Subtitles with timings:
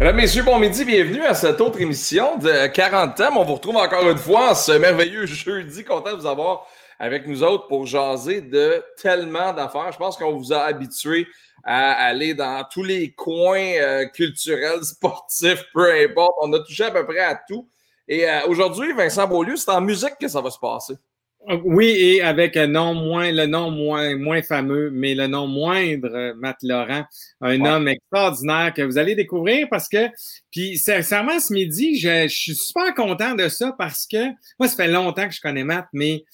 [0.00, 3.36] Mesdames, Messieurs, bon midi, bienvenue à cette autre émission de 40 thèmes.
[3.36, 5.82] On vous retrouve encore une fois ce merveilleux jeudi.
[5.82, 6.68] Content de vous avoir
[7.00, 9.90] avec nous autres pour jaser de tellement d'affaires.
[9.90, 11.26] Je pense qu'on vous a habitué
[11.64, 16.30] à aller dans tous les coins euh, culturels, sportifs, peu importe.
[16.42, 17.68] On a touché à peu près à tout.
[18.06, 20.94] Et euh, aujourd'hui, Vincent Beaulieu, c'est en musique que ça va se passer.
[21.64, 26.34] Oui, et avec un nom moins, le nom moins, moins fameux, mais le nom moindre,
[26.36, 27.04] Matt Laurent,
[27.40, 30.10] un homme extraordinaire que vous allez découvrir parce que,
[30.50, 34.26] puis sincèrement, ce midi, je, je, suis super content de ça parce que,
[34.58, 36.24] moi, ça fait longtemps que je connais Matt, mais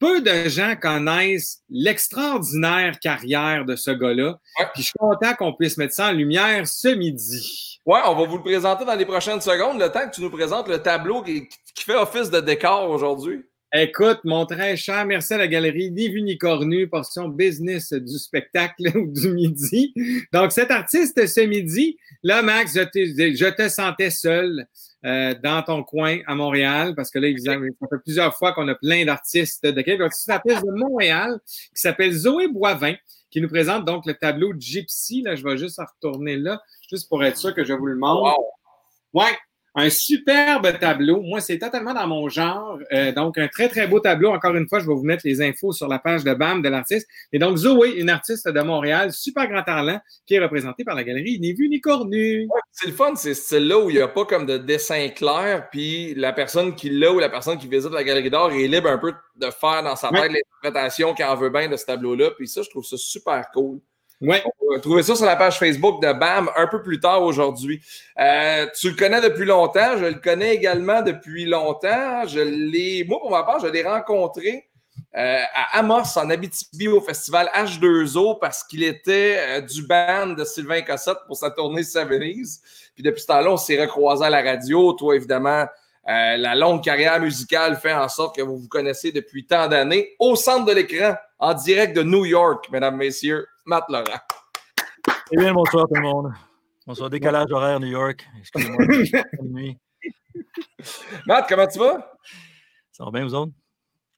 [0.00, 4.38] peu de gens connaissent l'extraordinaire carrière de ce gars-là.
[4.74, 7.80] Puis je suis content qu'on puisse mettre ça en lumière ce midi.
[7.86, 10.30] Ouais, on va vous le présenter dans les prochaines secondes, le temps que tu nous
[10.30, 13.44] présentes le tableau qui, qui fait office de décor aujourd'hui.
[13.76, 18.18] Écoute, mon très cher, merci à la galerie Ni Vu Ni Cornu, portion business du
[18.20, 19.92] spectacle du midi.
[20.32, 23.00] Donc, cet artiste ce midi, là, Max, je te,
[23.34, 24.68] je te sentais seul
[25.04, 28.76] euh, dans ton coin à Montréal, parce que là, ça fait plusieurs fois qu'on a
[28.76, 30.12] plein d'artistes de Québec.
[30.12, 32.94] C'est l'artiste de Montréal qui s'appelle Zoé Boivin,
[33.28, 35.22] qui nous présente donc le tableau Gypsy.
[35.22, 37.96] Là, je vais juste en retourner là, juste pour être sûr que je vous le
[37.96, 38.38] montre.
[39.12, 39.36] Ouais,
[39.74, 41.20] un superbe tableau.
[41.20, 42.78] Moi, c'est totalement dans mon genre.
[42.92, 44.30] Euh, donc, un très, très beau tableau.
[44.30, 46.68] Encore une fois, je vais vous mettre les infos sur la page de BAM de
[46.68, 47.08] l'artiste.
[47.32, 51.02] Et donc, Zoé, une artiste de Montréal, super grand talent, qui est représentée par la
[51.02, 52.42] galerie Ni vu ni cornu.
[52.42, 55.68] Ouais, c'est le fun, c'est style-là où il n'y a pas comme de dessin clair,
[55.70, 58.88] puis la personne qui l'a ou la personne qui visite la galerie d'art est libre
[58.88, 60.28] un peu de faire dans sa tête ouais.
[60.28, 62.30] l'interprétation qu'elle veut bien de ce tableau-là.
[62.36, 63.80] Puis ça, je trouve ça super cool.
[64.20, 67.82] Va trouver ça sur la page Facebook de BAM un peu plus tard aujourd'hui.
[68.18, 72.26] Euh, tu le connais depuis longtemps, je le connais également depuis longtemps.
[72.26, 74.68] Je l'ai, moi, pour ma part, je l'ai rencontré
[75.16, 80.44] euh, à Amos, en Abitibi, au festival H2O, parce qu'il était euh, du band de
[80.44, 82.62] Sylvain Cossette pour sa tournée Savenise.
[82.94, 84.92] Puis depuis ce temps-là, on s'est recroisé à la radio.
[84.94, 85.66] Toi, évidemment,
[86.06, 90.10] la longue carrière musicale fait en sorte que vous vous connaissez depuis tant d'années.
[90.18, 94.20] Au centre de l'écran, en direct de New York, mesdames, messieurs, Matt Laurent.
[95.32, 96.32] Eh bien, bonsoir tout le monde.
[96.86, 98.26] Bonsoir, décalage horaire New York.
[98.38, 98.84] Excusez-moi.
[101.26, 102.12] Matt, comment tu vas?
[102.92, 103.52] Ça va bien, vous autres?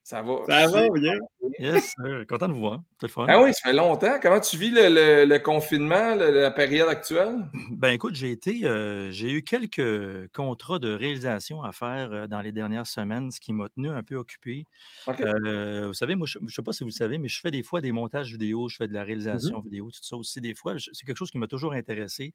[0.06, 0.36] Ça va.
[0.46, 1.18] Ça va bien.
[1.58, 1.96] Yes,
[2.28, 2.80] content de vous voir.
[3.00, 3.26] C'est le fun.
[3.28, 4.20] Ah oui, ça fait longtemps.
[4.22, 7.44] Comment tu vis le, le, le confinement, le, la période actuelle?
[7.72, 12.40] Ben écoute, j'ai été, euh, j'ai eu quelques contrats de réalisation à faire euh, dans
[12.40, 14.64] les dernières semaines, ce qui m'a tenu un peu occupé.
[15.08, 15.24] Okay.
[15.24, 17.50] Euh, vous savez, moi, je ne sais pas si vous le savez, mais je fais
[17.50, 19.52] des fois des montages vidéo, je fais de la réalisation Mm-hmm.
[19.54, 19.64] mm -hmm.
[19.64, 20.74] vidéo, tout ça aussi des fois.
[20.78, 22.32] C'est quelque chose qui m'a toujours intéressé.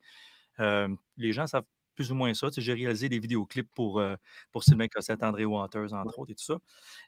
[0.60, 1.64] les gens savent
[2.02, 2.48] plus ou moins ça.
[2.58, 4.16] J'ai réalisé des vidéoclips pour, euh,
[4.52, 6.58] pour Sylvain Cossette, André Waters, entre autres, et tout ça.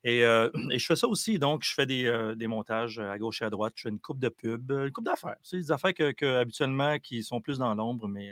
[0.03, 3.17] Et, euh, et, je fais ça aussi, donc je fais des, euh, des, montages à
[3.17, 3.73] gauche et à droite.
[3.75, 5.37] Je fais une coupe de pub, une coupe d'affaires.
[5.41, 8.31] C'est des affaires que, que, habituellement qui sont plus dans l'ombre, mais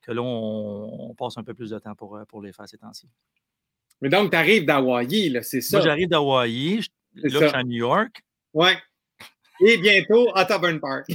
[0.00, 2.78] que là, on, on, passe un peu plus de temps pour, pour les faire ces
[2.78, 3.08] temps-ci.
[4.00, 5.76] Mais donc, tu arrives d'Hawaï, c'est ça?
[5.76, 6.76] Moi, j'arrive d'Hawaï.
[7.14, 7.28] Là, ça.
[7.28, 8.22] je suis à New York.
[8.54, 8.78] Ouais.
[9.60, 11.06] Et bientôt à Auburn Park.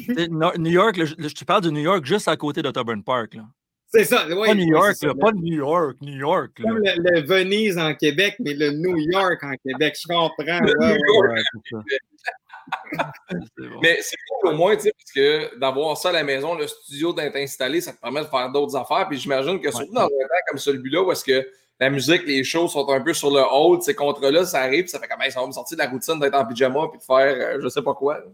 [0.57, 3.35] New York, là, je, te parle de New York juste à côté d'Auburn Park.
[3.35, 3.47] Là.
[3.93, 4.25] C'est ça.
[4.29, 6.51] Oui, pas New York, là, pas New York, New York.
[6.61, 10.31] Comme le, le, Venise en Québec, mais le New York en Québec, je comprends.
[10.39, 11.43] Ouais, ouais,
[13.57, 13.79] bon.
[13.81, 16.67] Mais c'est cool au moins, tu sais, parce que d'avoir ça à la maison, le
[16.67, 19.07] studio d'être installé, ça te permet de faire d'autres affaires.
[19.09, 21.45] Puis j'imagine que surtout dans un temps comme celui-là, où est-ce que
[21.79, 24.99] la musique, les shows sont un peu sur le hold, ces contrats-là, ça arrive, ça
[24.99, 27.35] fait comme ça va me sortir de la routine d'être en pyjama puis de faire
[27.35, 28.19] euh, je sais pas quoi.
[28.19, 28.25] Là.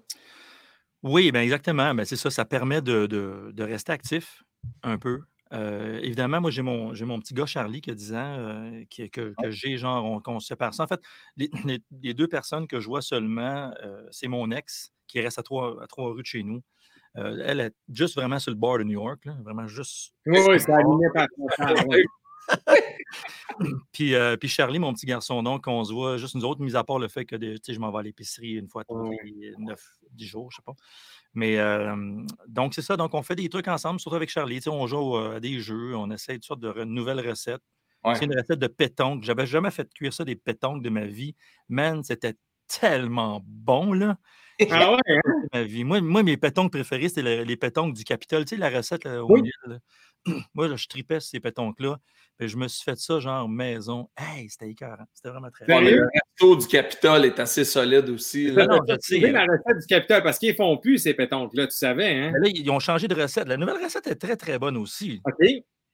[1.01, 1.95] Oui, bien exactement.
[1.95, 4.44] Ben, c'est ça, ça permet de, de, de rester actif
[4.84, 5.22] un peu.
[5.53, 8.84] Euh, évidemment, moi, j'ai mon, j'ai mon petit gars Charlie qui a 10 ans, euh,
[8.90, 10.84] qui, que, que j'ai, genre, on, qu'on se sépare ça.
[10.84, 11.02] En fait,
[11.38, 15.40] les, les, les, deux personnes que je vois seulement, euh, c'est mon ex qui reste
[15.40, 16.62] à trois, à trois rues de chez nous.
[17.16, 20.13] Elle est juste vraiment sur le bord de New York, là, vraiment juste.
[20.28, 21.25] Oui, oui, c'est aligné par
[23.91, 26.75] puis, euh, puis Charlie, mon petit garçon, donc, on se voit juste nous autres, mis
[26.75, 29.80] à part le fait que je m'en vais à l'épicerie une fois tous les 9,
[30.12, 30.74] 10 jours, je sais pas.
[31.34, 31.95] Mais euh,
[32.48, 32.98] donc, c'est ça.
[32.98, 34.60] Donc, on fait des trucs ensemble, surtout avec Charlie.
[34.60, 37.62] T'sais, on joue à des jeux, on essaie toutes sortes de re nouvelles recettes.
[38.04, 38.16] Ouais.
[38.16, 39.24] C'est une recette de pétanque.
[39.24, 41.36] J'avais jamais fait cuire ça, des pétanques de ma vie.
[41.68, 42.36] Man, c'était
[42.68, 44.18] tellement bon, là.
[44.71, 45.33] Ah ouais, hein?
[45.54, 45.83] ma vie.
[45.83, 48.45] Moi, moi, mes pétanques préférées, c'était les pétanques du Capitole.
[48.45, 49.42] Tu sais, la recette là, au oui.
[49.42, 49.80] milieu,
[50.53, 51.97] Moi, là, je tripais ces pétanques-là.
[52.39, 54.09] Je me suis fait ça, genre maison.
[54.15, 55.06] Hey, c'était écœurant.
[55.12, 55.79] C'était vraiment très bon.
[55.79, 58.51] Le resto du Capitole est assez solide aussi.
[58.51, 58.68] Là.
[58.68, 62.12] Non, non, tu la recette du Capitole parce qu'ils font plus ces pétanques-là, tu savais.
[62.12, 62.31] Hein?
[62.33, 63.47] Mais là, ils ont changé de recette.
[63.47, 65.19] La nouvelle recette est très, très bonne aussi.
[65.25, 65.47] OK.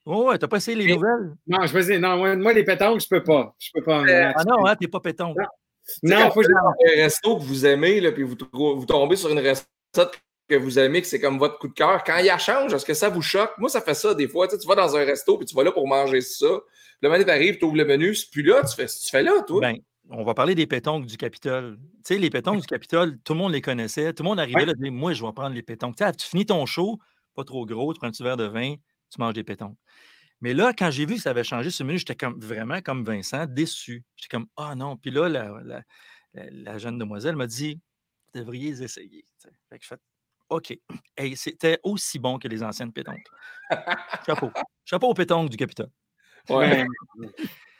[0.06, 1.34] Oh, ouais, t'as pas essayé les Mais, nouvelles?
[1.46, 1.98] Non, je vais essayer.
[1.98, 3.54] Non, moi, moi, les pétanques, je peux pas.
[3.58, 4.02] Je peux pas.
[4.04, 5.38] Euh, ah non, hein, t'es pas pétanque.
[6.02, 9.30] Non, non faut que un resto que vous aimez, là, puis vous, vous tombez sur
[9.30, 12.38] une recette que vous aimez, que c'est comme votre coup de cœur, quand il a
[12.38, 13.52] change, est-ce que ça vous choque?
[13.58, 14.46] Moi, ça fait ça des fois.
[14.48, 16.60] Tu, vas dans un resto puis tu vas là pour manger ça.
[17.00, 19.42] Le moment arrive, tu ouvres le menu, c'est plus là, tu fais, tu fais là,
[19.46, 19.60] toi.
[19.60, 19.76] Ben,
[20.10, 21.78] on va parler des pétonques du Capitole.
[22.04, 24.12] Tu sais, les pétonques du Capitole, tout le monde les connaissait.
[24.12, 25.96] Tout le monde arrivait là, moi, je vais prendre les pétonques.
[25.96, 26.98] Tu, sais, tu finis ton show,
[27.34, 28.74] pas trop gros, tu prends un petit verre de vin,
[29.10, 29.78] tu manges des pétonques.
[30.40, 33.02] Mais là, quand j'ai vu que ça avait changé ce menu, j'étais comme vraiment comme
[33.02, 34.04] Vincent, déçu.
[34.16, 34.96] J'étais comme Ah oh non.
[34.96, 37.80] Puis là, la, jeune demoiselle m'a dit
[38.26, 39.24] Vous devriez essayer.
[39.70, 39.96] Fait que je fais
[40.54, 40.78] OK.
[41.16, 43.26] Et c'était aussi bon que les anciennes pétonques.
[44.26, 44.50] Chapeau.
[44.84, 45.90] Chapeau aux pétonques du Capitole.
[46.48, 46.86] Ouais.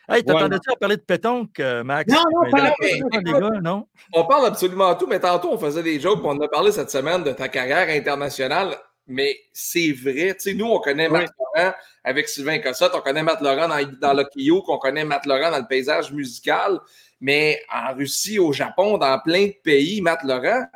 [0.09, 2.13] Hey, t'attendais-tu à parler de pétonque, euh, Max?
[2.13, 2.75] Non, non, pas
[3.23, 3.87] gars, non?
[4.13, 7.23] On parle absolument tout, mais tantôt, on faisait des jokes, on a parlé cette semaine
[7.23, 8.77] de ta carrière internationale,
[9.07, 10.35] mais c'est vrai.
[10.35, 11.73] Tu sais, nous, on connaît Matt Laurent
[12.03, 15.61] avec Sylvain Cossette, on connaît Matt Laurent dans, dans l'Okio, qu'on connaît Matt Laurent dans
[15.61, 16.81] le paysage musical,
[17.21, 20.67] mais en Russie, au Japon, dans plein de pays, Matt Laurent,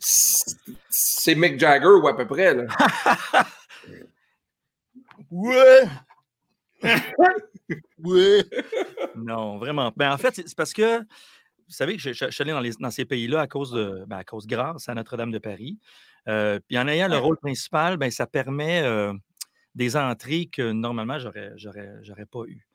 [0.00, 2.54] c'est Mick Jagger ou à peu près.
[2.54, 2.66] Là.
[5.30, 5.88] ouais!
[7.98, 8.42] oui.
[9.16, 9.92] Non, vraiment.
[9.96, 13.40] Ben, en fait, c'est parce que, vous savez que je, suis allé dans, ces pays-là
[13.40, 15.78] à cause de, ben, à cause grâce à Notre-Dame de Paris.
[16.28, 19.12] Euh, puis en ayant le rôle principal, ben, ça permet euh,
[19.74, 22.66] des entrées que normalement, j'aurais, j'aurais, pas eu.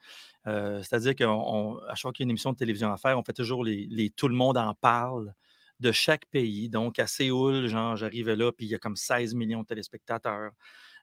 [0.47, 1.25] Euh, c'est-à-dire qu'à
[1.95, 3.87] chaque fois qu'il y a une émission de télévision à faire, on fait toujours les,
[3.89, 5.33] les Tout le monde en parle
[5.79, 6.69] de chaque pays.
[6.69, 10.51] Donc, à Séoul, genre, j'arrivais là, puis il y a comme 16 millions de téléspectateurs.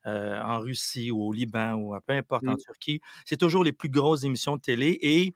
[0.06, 2.62] Euh, en Russie ou au Liban ou peu importe, en mmh.
[2.64, 3.00] Turquie.
[3.26, 4.98] C'est toujours les plus grosses émissions de télé.
[5.02, 5.34] Et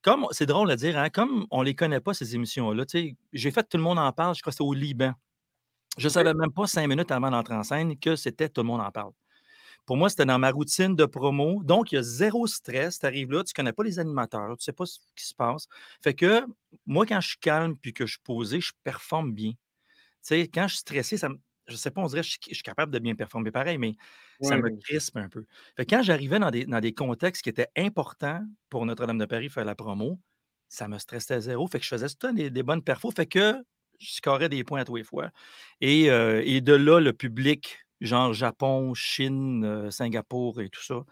[0.00, 2.84] comme c'est drôle à dire, hein, comme on ne les connaît pas, ces émissions-là,
[3.32, 5.12] j'ai fait Tout le monde en parle, je crois que c'était au Liban.
[5.98, 8.66] Je ne savais même pas cinq minutes avant d'entrer en scène que c'était Tout le
[8.66, 9.12] monde en parle.
[9.84, 11.62] Pour moi, c'était dans ma routine de promo.
[11.64, 12.98] Donc, il y a zéro stress.
[12.98, 15.26] Tu arrives là, tu ne connais pas les animateurs, tu ne sais pas ce qui
[15.26, 15.66] se passe.
[16.02, 16.44] Fait que
[16.86, 19.52] moi, quand je suis calme puis que je suis posé, je performe bien.
[20.20, 21.38] sais, quand je suis stressé, ça me
[21.68, 23.94] je sais pas, on dirait que je, suis capable de bien performer pareil, mais
[24.40, 25.46] ça me crispe un peu.
[25.76, 29.48] Fait quand j'arrivais dans des, dans des contextes qui étaient importants pour Notre-Dame de Paris
[29.48, 30.18] faire la promo,
[30.68, 31.66] ça me stressait à zéro.
[31.68, 33.12] Fait que je faisais tout des, des bonnes perfos.
[33.12, 33.54] Fait que
[33.98, 35.30] je scorais des points à tous les fois.
[35.80, 41.04] Et, euh, et, de là, le public, genre Japon, Chine, euh, Singapour et tout ça,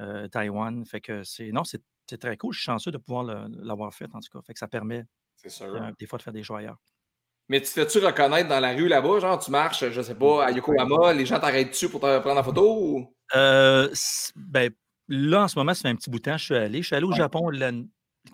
[0.00, 0.84] euh, Taïwan.
[0.84, 1.50] Fait que c'est.
[1.52, 1.82] Non, c'est
[2.18, 2.52] très cool.
[2.52, 4.40] Je suis chanceux de pouvoir l'avoir fait, en tout cas.
[4.46, 5.04] Fait que ça permet
[5.98, 6.78] des fois de faire des choix ailleurs.
[7.48, 9.20] Mais tu te fais-tu reconnaître dans la rue là-bas?
[9.20, 12.34] Genre, tu marches, je sais pas, à Yokohama, les gens t'arrêtent dessus pour te prendre
[12.34, 12.76] la photo?
[12.80, 13.14] Ou...
[13.36, 13.88] Euh,
[14.34, 14.70] ben,
[15.08, 16.82] là, en ce moment, ça fait un petit bout de temps, je suis allé.
[16.82, 17.50] Je suis allé au Japon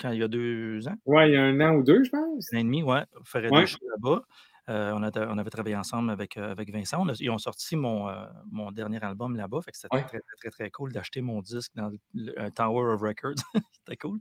[0.00, 0.94] quand il y a deux ans.
[1.04, 2.52] Ouais, il y a un an ou deux, je pense.
[2.52, 3.04] Un an et demi, ouais.
[3.34, 3.42] Ouais.
[3.42, 4.22] deux là-bas.
[4.68, 7.04] Euh, on, on, avait travaillé ensemble avec, euh, avec Vincent.
[7.18, 8.08] ils ont sorti mon,
[8.50, 9.60] mon dernier album là-bas.
[9.62, 13.00] Fait que c'était très, très, très, très, cool d'acheter mon disque dans le, Tower of
[13.00, 13.42] Records.
[13.72, 14.20] c'était cool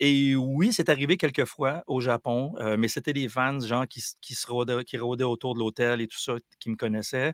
[0.00, 4.34] et oui, c'est arrivé quelques fois au Japon, mais c'était des fans, gens qui, qui,
[4.34, 7.32] se rôdaient, qui rôdaient autour de l'hôtel et tout ça, qui me connaissaient.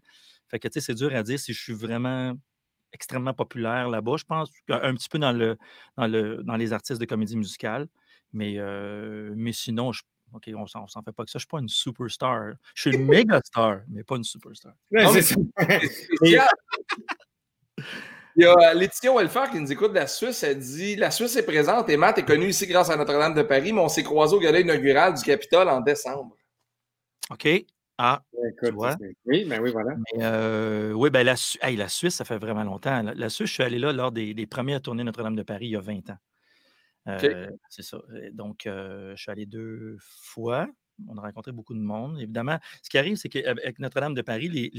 [0.49, 2.35] Fait que, tu sais, c'est dur à dire si je suis vraiment
[2.93, 4.19] extrêmement populaire là-bas.
[4.19, 5.59] Je pense un, petit peu dans, le,
[5.97, 7.89] dans, le, dans les artistes de comédie musicale.
[8.33, 8.57] Mais,
[9.35, 10.03] mais sinon, je,
[10.37, 11.39] OK, on s'en, s'en fait pas que ça.
[11.39, 12.53] Je ne suis pas une superstar.
[12.75, 14.75] Je suis une méga star, mais pas une superstar.
[14.91, 15.37] c'est ça.
[18.39, 20.43] Il y a euh, Laetitia Welfare qui nous écoute de la Suisse.
[20.43, 23.43] Elle dit La Suisse est présente et Matt est connu ici grâce à Notre-Dame de
[23.43, 26.37] Paris, mais on s'est croisé au gala inaugural du Capitole en décembre.
[27.31, 27.49] OK.
[27.99, 28.23] Ah,
[28.63, 28.95] tu vois?
[29.25, 29.97] Oui, ben oui, voilà.
[30.19, 33.03] Euh, oui, ben la, la, Suisse, ça fait vraiment longtemps.
[33.03, 35.77] La, Suisse, je suis allé là lors des, premières tournées Notre-Dame de Paris il y
[35.77, 36.19] a 20 ans.
[37.09, 37.99] Euh, c'est ça.
[38.33, 40.69] Donc, je suis allé deux fois
[41.09, 42.19] on a rencontré beaucoup de monde.
[42.21, 44.71] Évidemment, ce qui arrive, c'est qu'avec Notre-Dame de Paris, les,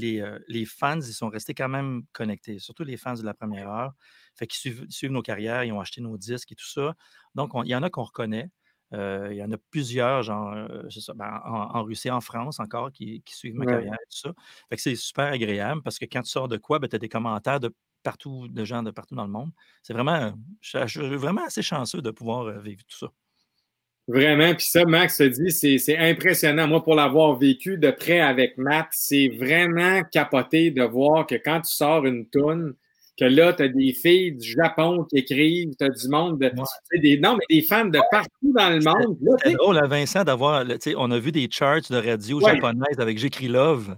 [0.48, 3.94] les, fans, ils sont restés quand même connectés, surtout les fans de la première heure.
[4.34, 6.94] Fait qu'ils suivent, nos carrières, ils ont acheté nos disques et tout ça.
[7.34, 8.50] Donc, il y en a qu'on reconnaît.
[8.94, 10.82] Euh, il y en a plusieurs, genre, euh,
[11.14, 14.32] ben, en, Russie, en France encore, qui, suivent ma carrière et tout ça.
[14.70, 16.98] Fait que c'est super agréable parce que quand tu sors de quoi, ben, tu as
[16.98, 19.50] des commentaires de partout, de gens de partout dans le monde.
[19.82, 23.12] C'est vraiment, je, je suis vraiment assez chanceux de pouvoir vivre tout ça.
[24.08, 26.66] Vraiment, puis ça, Max se dit, c'est impressionnant.
[26.66, 31.60] Moi, pour l'avoir vécu de près avec Matt, c'est vraiment capoté de voir que quand
[31.60, 32.74] tu sors une toune,
[33.18, 36.50] que là, tu as des filles du Japon qui écrivent, tu as du monde de.
[37.02, 39.18] Des, non, mais des fans de partout dans le monde.
[39.44, 40.64] C'est drôle, hein, Vincent, d'avoir.
[40.96, 43.94] On a vu des charts de radio japonaises avec J'écris Love.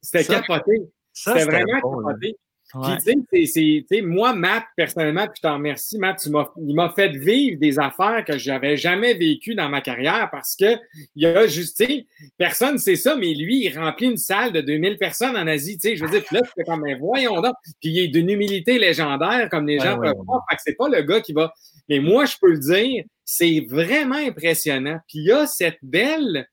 [0.00, 0.82] C'était capoté.
[1.12, 2.36] C'était vraiment capoté.
[2.72, 6.30] Puis, tu sais, moi, Matt, personnellement, puis je t'en remercie, Matt, tu
[6.66, 10.76] il m'a fait vivre des affaires que j'avais jamais vécues dans ma carrière parce que
[11.16, 12.06] il y a juste, tu sais,
[12.38, 15.88] personne sait ça, mais lui, il remplit une salle de 2000 personnes en Asie, tu
[15.88, 18.78] sais, je veux dire, là, c'est comme, mais voyons donc, puis il est d'une humilité
[18.78, 21.52] légendaire, comme les gens peuvent voir, fait que c'est pas le gars qui va,
[21.88, 24.98] mais moi, je peux le dire, c'est vraiment impressionnant.
[25.08, 26.48] Puis il y a cette belle,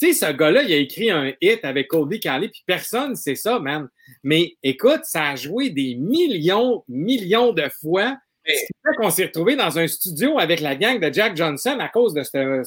[0.00, 3.34] Tu sais, ce gars-là, il a écrit un hit avec Colby Calais, puis personne sait
[3.34, 3.88] ça, man.
[4.22, 8.16] Mais écoute, ça a joué des millions, millions de fois.
[8.46, 11.88] C'est fait qu'on s'est retrouvé dans un studio avec la gang de Jack Johnson à
[11.88, 12.62] cause de ce,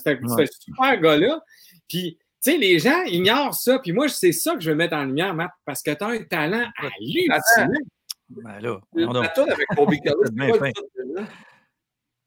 [0.60, 1.42] super gars-là.
[1.90, 3.80] Puis, tu sais, les gens ignorent ça.
[3.80, 6.08] Puis moi, c'est ça que je veux mettre en lumière, Matt, parce que tu as
[6.08, 7.68] un talent hallucinant.
[8.30, 8.80] Ben là,
[9.36, 10.74] tour avec Kelly,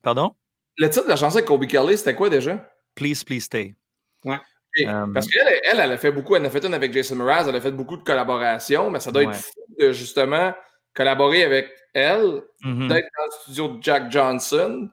[0.03, 0.35] Pardon?
[0.77, 2.69] Le titre de la chanson avec Colby Kelly, c'était quoi déjà?
[2.95, 3.75] Please, please stay.
[4.25, 4.39] Ouais.
[4.85, 7.47] Um, Parce qu'elle, elle, elle a fait beaucoup, elle a fait une avec Jason Mraz,
[7.49, 10.53] elle a fait beaucoup de collaborations, mais ça doit être fou de justement
[10.95, 12.89] collaborer avec elle, mm-hmm.
[12.89, 14.89] d'être dans le studio de Jack Johnson.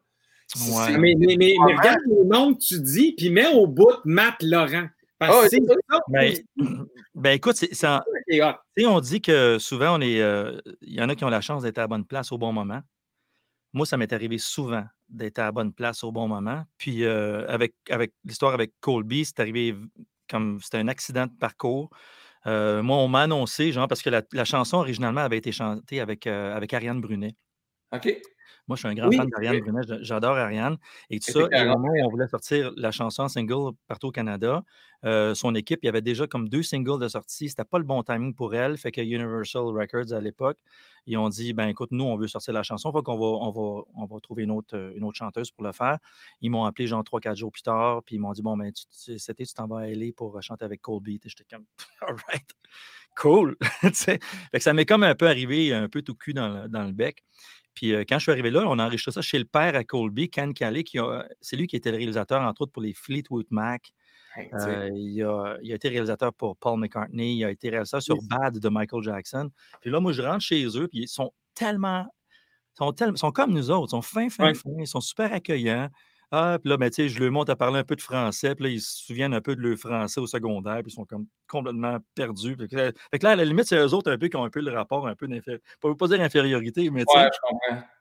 [0.56, 0.98] Ouais.
[0.98, 4.36] Mais, mais, mais, mais, regarde le nom que tu dis, puis mets au bout Matt
[4.42, 4.88] Laurent.
[5.18, 6.00] Parce oh, c'est ça.
[6.10, 6.34] Ben,
[7.16, 7.88] ben, écoute, c'est,
[8.86, 11.64] on dit que souvent, on est, euh, il y en a qui ont la chance
[11.64, 12.82] d'être à la bonne place au bon moment.
[13.74, 16.64] Moi, ça m'est arrivé souvent d'être à la bonne place au bon moment.
[16.78, 17.74] Puis euh, avec,
[18.24, 19.76] l'histoire avec Colby, c'est arrivé
[20.30, 21.90] comme c'était un accident de parcours.
[22.46, 26.28] Euh, moi, on m'a annoncé, genre, parce que la, chanson originalement avait été chantée avec,
[26.28, 27.36] euh, avec Ariane Brunet.
[27.94, 28.16] OK.
[28.68, 29.82] Moi, je suis un grand fan d'Ariane Brunet.
[30.02, 30.78] J'adore Ariane.
[31.10, 34.64] Et tout ça, au moment où on voulait sortir la chanson single partout au Canada,
[35.06, 37.50] euh, son équipe, il y avait déjà comme deux singles de sortie.
[37.50, 38.78] C'était pas le bon timing pour elle.
[38.78, 40.58] Fait que Universal Records, à l'époque,
[41.06, 42.92] ils ont dit ben écoute, nous, on veut sortir la chanson.
[42.94, 45.66] Faut qu'on va, on va, on va trouver une autre, euh, une autre chanteuse pour
[45.66, 45.98] le faire.
[46.40, 48.02] Ils m'ont appelé genre trois, quatre jours plus tard.
[48.04, 50.42] Puis ils m'ont dit bon, ben, tu, cet été, tu t'en vas à LA pour
[50.42, 51.20] chanter avec Colby.
[51.26, 51.66] J'étais comme
[52.02, 52.50] All right,
[53.18, 53.58] cool.
[53.94, 54.20] fait
[54.54, 57.26] que ça m'est comme un peu arrivé, un peu tout cul dans dans le bec.
[57.74, 60.30] Puis quand je suis arrivé là, on a enregistré ça chez le père à Colby,
[60.30, 61.00] Ken Calais, qui
[61.42, 63.94] c'est lui qui était le réalisateur, entre autres, pour les Fleetwood Mac.
[64.38, 68.70] Euh, il, a, été réalisateur pour Paul McCartney, il a été réalisateur sur Bad de
[68.70, 69.52] Michael Jackson.
[69.82, 72.06] Puis là, moi, je rentre chez eux, puis ils sont tellement.
[72.80, 75.90] Ils sont, comme nous autres, ils sont fins, fins, fins, ils sont super accueillants.
[76.36, 78.70] Ah, puis là, ben, je leur montre à parler un peu de français, puis là,
[78.72, 82.00] ils se souviennent un peu de leur français au secondaire, puis ils sont comme complètement
[82.16, 82.56] perdus.
[82.58, 84.62] Fait que, là, à la limite, c'est eux autres un peu qui ont un peu
[84.62, 85.64] le rapport un peu d'infériorité.
[85.80, 87.30] Pas, pas dire infériorité, mais ouais,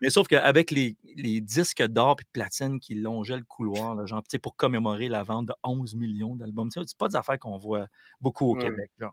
[0.00, 4.06] Mais sauf qu'avec les, les, disques d'or et de platine qui longeaient le couloir, là,
[4.06, 7.86] genre, pour commémorer la vente de 11 millions d'albums, c'est pas des affaires qu'on voit
[8.18, 8.90] beaucoup au Québec.
[8.98, 9.12] Genre,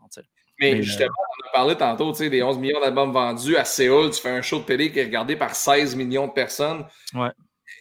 [0.58, 4.12] mais, mais, justement, on a parlé tantôt des 11 millions d'albums vendus à Séoul.
[4.12, 6.86] Tu fais un show de télé qui est regardé par 16 millions de personnes.
[7.12, 7.32] Ouais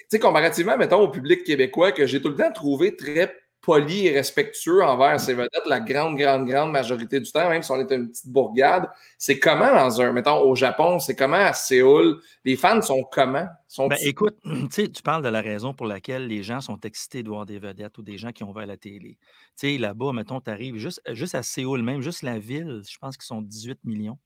[0.10, 4.12] sais, comparativement, mettons, au public québécois, que j'ai tout le temps trouvé très poli et
[4.12, 7.92] respectueux envers ces vedettes, la grande, grande, grande majorité du temps, même si on est
[7.92, 12.56] une petite bourgade, c'est comment dans un, mettons, au Japon, c'est comment à Séoul, les
[12.56, 13.48] fans sont comment?
[13.78, 14.38] Ben, écoute,
[14.74, 17.98] tu parles de la raison pour laquelle les gens sont excités de voir des vedettes
[17.98, 19.18] ou des gens qui ont vu à la télé.
[19.60, 22.98] Tu sais, là-bas, mettons, tu arrives juste, juste à Séoul même, juste la ville, je
[22.98, 24.18] pense qu'ils sont 18 millions.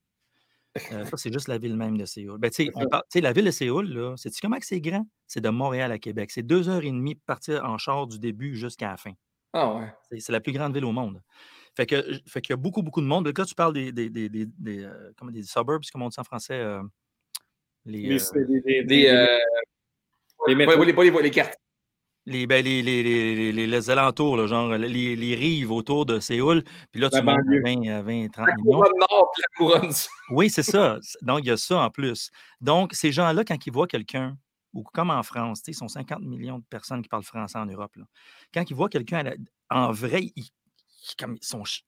[0.92, 2.38] Euh, ça, c'est juste la ville même de Séoul.
[2.40, 2.70] Ben, tu
[3.10, 5.06] sais, la ville de Séoul, sais-tu comment c'est grand?
[5.28, 6.32] C'est de Montréal à Québec.
[6.32, 9.14] C'est deux heures et demie pour partir en char du début jusqu'à la fin.
[9.54, 10.20] Ah ouais.
[10.20, 11.22] C'est la plus grande ville au monde.
[11.76, 13.28] Fait que fait qu'il y a beaucoup, beaucoup de monde.
[13.28, 16.24] Là, tu parles des, des, des, des, des, euh, des suburbs, comme on dit en
[16.24, 16.60] français.
[16.60, 16.82] Euh,
[17.86, 19.30] les, les, les, les.
[20.46, 21.32] Les, les, les,
[22.26, 26.64] les, les, alentours, là, genre les, les, rives autour de Séoul.
[26.92, 28.80] Puis là, tu montes à 20, 20, 30 la millions.
[28.80, 29.94] Nord, la couronne.
[30.30, 31.00] Oui, c'est ça.
[31.22, 32.32] Donc, il y a ça en plus.
[32.62, 34.38] Donc, ces gens-là, quand ils voient quelqu'un,
[34.74, 37.96] ou comme en France, ils sont 50 millions de personnes qui parlent français en Europe.
[37.96, 38.06] Là.
[38.54, 39.24] Quand ils voient quelqu'un
[39.70, 40.32] en vrai,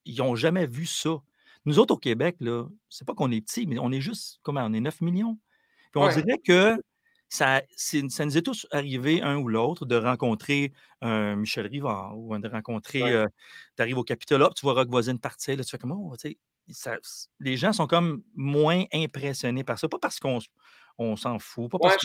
[0.05, 1.17] ils n'ont jamais vu ça.
[1.65, 4.61] Nous autres au Québec, là, c'est pas qu'on est petit, mais on est juste, comment,
[4.63, 5.39] on est 9 millions.
[5.91, 6.79] Puis on dirait que
[7.29, 12.38] ça, ça, nous est tous arrivé, un ou l'autre, de rencontrer un Michel Rivard ou
[12.38, 13.25] de rencontrer, euh,
[13.75, 16.15] tu arrives au Capitole, tu vois Rock Voisine partir, là, tu fais comme, oh,
[16.70, 16.98] ça,
[17.39, 19.88] les gens sont comme moins impressionnés par ça.
[19.88, 20.39] Pas parce qu'on
[20.98, 21.98] on, s'en fout, pas parce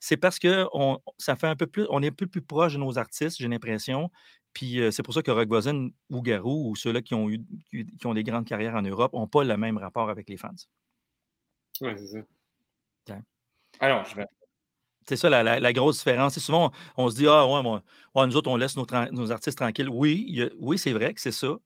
[0.00, 2.74] C'est parce que on, ça fait un peu plus, on est un peu plus proche
[2.74, 4.10] de nos artistes, j'ai l'impression.
[4.52, 7.40] Puis euh, c'est pour ça que Rock Voisine ou Garou ou ceux-là qui ont eu
[7.70, 10.50] qui ont des grandes carrières en Europe n'ont pas le même rapport avec les fans.
[11.80, 13.16] Oui, c'est ça.
[13.78, 14.26] Alors, je vais.
[15.06, 16.36] C'est ça la, grosse différence.
[16.36, 19.88] Et souvent, on, se dit, ah ouais, nous autres, on laisse nos, artistes tranquilles.
[19.88, 21.56] Oui, oui, c'est vrai que c'est ça.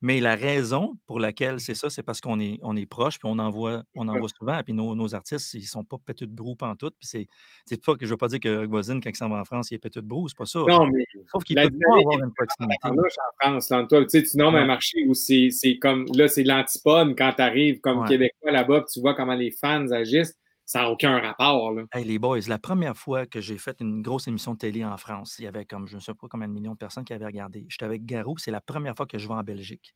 [0.00, 3.26] Mais la raison pour laquelle c'est ça, c'est parce qu'on est, on est proche, puis
[3.30, 6.26] on en voit, on en voit souvent, puis nos, artistes, ils ne sont pas pétés
[6.26, 6.90] de brou tout.
[6.98, 7.26] Puis c'est,
[7.64, 9.70] c'est pas que je veux pas dire que Voisine, quand il s'en va en France,
[9.70, 10.58] il est pété de brou, c'est pas ça.
[10.60, 11.04] Non, mais.
[11.32, 12.88] Sauf qu'il peut pas avoir une proximité.
[12.88, 17.16] en France, toi, tu sais, tu nommes un marché où c'est, comme, là, c'est l'antipode
[17.16, 20.36] quand tu arrives comme Québécois là-bas, tu vois comment les fans agissent.
[20.64, 21.72] Ça n'a aucun rapport.
[21.72, 21.84] Là.
[21.92, 24.96] Hey, les boys, la première fois que j'ai fait une grosse émission de télé en
[24.96, 27.12] France, il y avait comme je ne sais pas combien de millions de personnes qui
[27.12, 27.66] avaient regardé.
[27.68, 29.94] J'étais avec Garou, c'est la première fois que je vais en Belgique.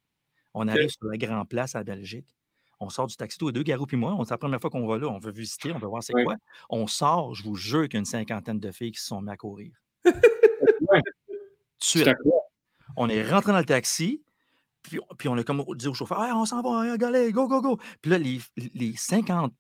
[0.55, 2.27] On arrive sur la Grande Place à Belgique.
[2.81, 4.17] On sort du taxi, tous les deux, Garou et moi.
[4.25, 5.09] C'est la première fois qu'on va là.
[5.09, 6.37] On veut visiter, on veut voir c'est quoi.
[6.69, 9.23] On sort, je vous jure qu'il y a une cinquantaine de filles qui se sont
[9.23, 9.73] mis à courir.
[12.97, 14.23] On est rentré dans le taxi,
[14.83, 17.79] puis, puis on a comme dit au chauffeur on s'en va, allez, go, go, go.
[18.01, 18.41] Puis là, les,
[18.75, 19.53] les 50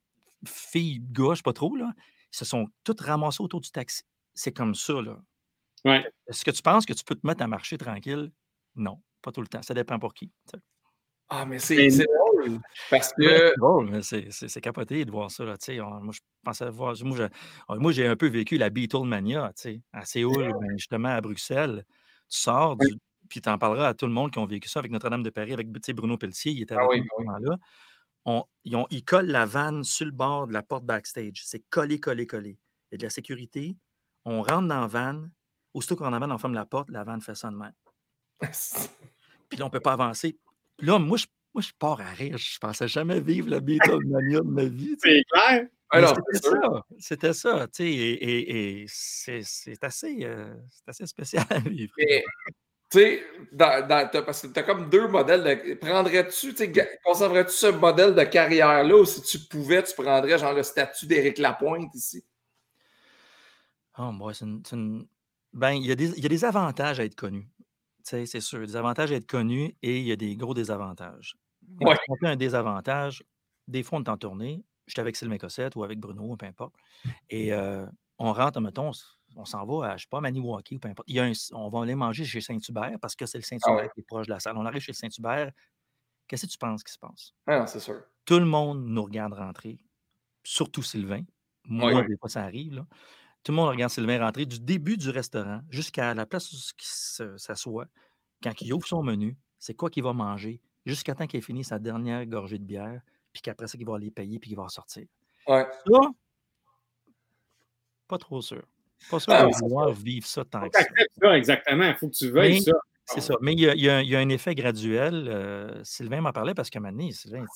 [0.46, 1.92] filles, gauche, pas trop, là,
[2.30, 4.02] se sont toutes ramassées autour du taxi.
[4.34, 5.18] C'est comme ça, là.
[5.84, 6.04] Ouais.
[6.26, 8.32] Est-ce que tu penses que tu peux te mettre à marcher tranquille?
[8.74, 9.62] Non, pas tout le temps.
[9.62, 10.30] Ça dépend pour qui.
[11.28, 12.60] Ah, mais c'est drôle.
[12.90, 13.22] Parce que.
[13.22, 15.44] C'est drôle, mais c'est capoté de voir ça.
[15.44, 15.56] Là,
[16.00, 16.94] moi, je pensais voir.
[17.68, 19.52] Moi, j'ai un peu vécu la Beatlemania
[19.92, 21.84] à Séoul, ben, justement à Bruxelles.
[22.30, 22.86] Tu sors, du,
[23.28, 25.30] puis tu en parleras à tout le monde qui ont vécu ça avec Notre-Dame de
[25.30, 27.38] Paris, avec Bruno Pelletier, il était ah avec nous à
[28.64, 31.42] ils, ils, collent la vanne sur le bord de la porte backstage.
[31.44, 32.58] C'est collé, collé, collé.
[32.90, 33.76] Il y a de la sécurité.
[34.24, 35.30] On rentre dans la vanne.
[35.74, 37.56] Aussitôt qu'on rentre dans la vanne, on ferme la porte, la vanne fait ça de
[37.56, 37.72] même.
[39.48, 40.38] puis là, on ne peut pas avancer.
[40.80, 42.38] Là, moi, je, moi, je pars à rire.
[42.38, 44.96] Je ne pensais jamais vivre la Beatlemania de ma vie.
[45.02, 45.66] C'est clair.
[45.92, 46.86] c'était ça.
[46.98, 47.66] C'était ça.
[47.80, 50.54] Et, et, c'est assez, euh,
[50.86, 51.94] assez spécial à vivre.
[52.90, 53.22] Tu sais,
[54.24, 55.74] parce que tu as comme deux modèles de.
[55.74, 56.54] Prendrais-tu,
[57.04, 61.38] conserverais-tu ce modèle de carrière-là ou si tu pouvais, tu prendrais genre le statut d'Éric
[61.38, 62.24] Lapointe ici?
[63.98, 65.06] Oh, moi, c'est une.
[65.52, 67.50] Ben, il y, a y a des avantages à être connu.
[68.02, 68.60] C'est sûr.
[68.60, 71.36] Des avantages à être connu et il y a des gros désavantages.
[71.80, 71.96] Ouais.
[72.08, 73.22] On un désavantage.
[73.66, 74.64] Des fois, on est en tournée.
[74.86, 76.74] J'étais avec Sylvain Cossette ou avec Bruno, peu importe.
[77.28, 77.84] Et euh,
[78.18, 78.92] on rentre, mettons,
[79.38, 81.08] on s'en va à, je sais pas, Maniwaki ou peu importe.
[81.08, 83.92] Il y a on va aller manger chez Saint-Hubert parce que c'est le ah Saint-Hubert
[83.92, 84.56] qui est proche de la salle.
[84.56, 85.52] On arrive chez Saint-Hubert.
[86.26, 87.32] Qu'est-ce que tu penses qui se passe?
[87.46, 88.02] Ah, c'est sûr.
[88.24, 89.78] Tout le monde nous regarde rentrer,
[90.42, 91.22] surtout Sylvain.
[91.64, 92.74] Moi, des fois, ça arrive.
[92.74, 92.86] Là.
[93.44, 97.38] Tout le monde regarde Sylvain rentrer du début du restaurant jusqu'à la place où il
[97.38, 97.86] s'assoit.
[98.42, 101.64] Quand il ouvre son menu, c'est quoi qu'il va manger jusqu'à temps qu'il ait fini
[101.64, 103.00] sa dernière gorgée de bière,
[103.32, 105.06] puis qu'après ça, qu'il va aller payer puis qu'il va sortir.
[105.46, 105.66] Ouais.
[105.86, 106.00] Ça,
[108.08, 108.64] pas trop sûr.
[109.10, 110.78] Pas sûr ah, de vouloir vivre ça tant que
[111.22, 111.36] ça.
[111.36, 111.88] exactement.
[111.88, 112.72] Il faut que tu veuilles ça.
[113.06, 113.34] C'est ça.
[113.40, 115.28] Mais il y, a, il, y a, un effet graduel.
[115.28, 117.46] Euh, Sylvain m'en parlait parce que maintenant, Sylvain,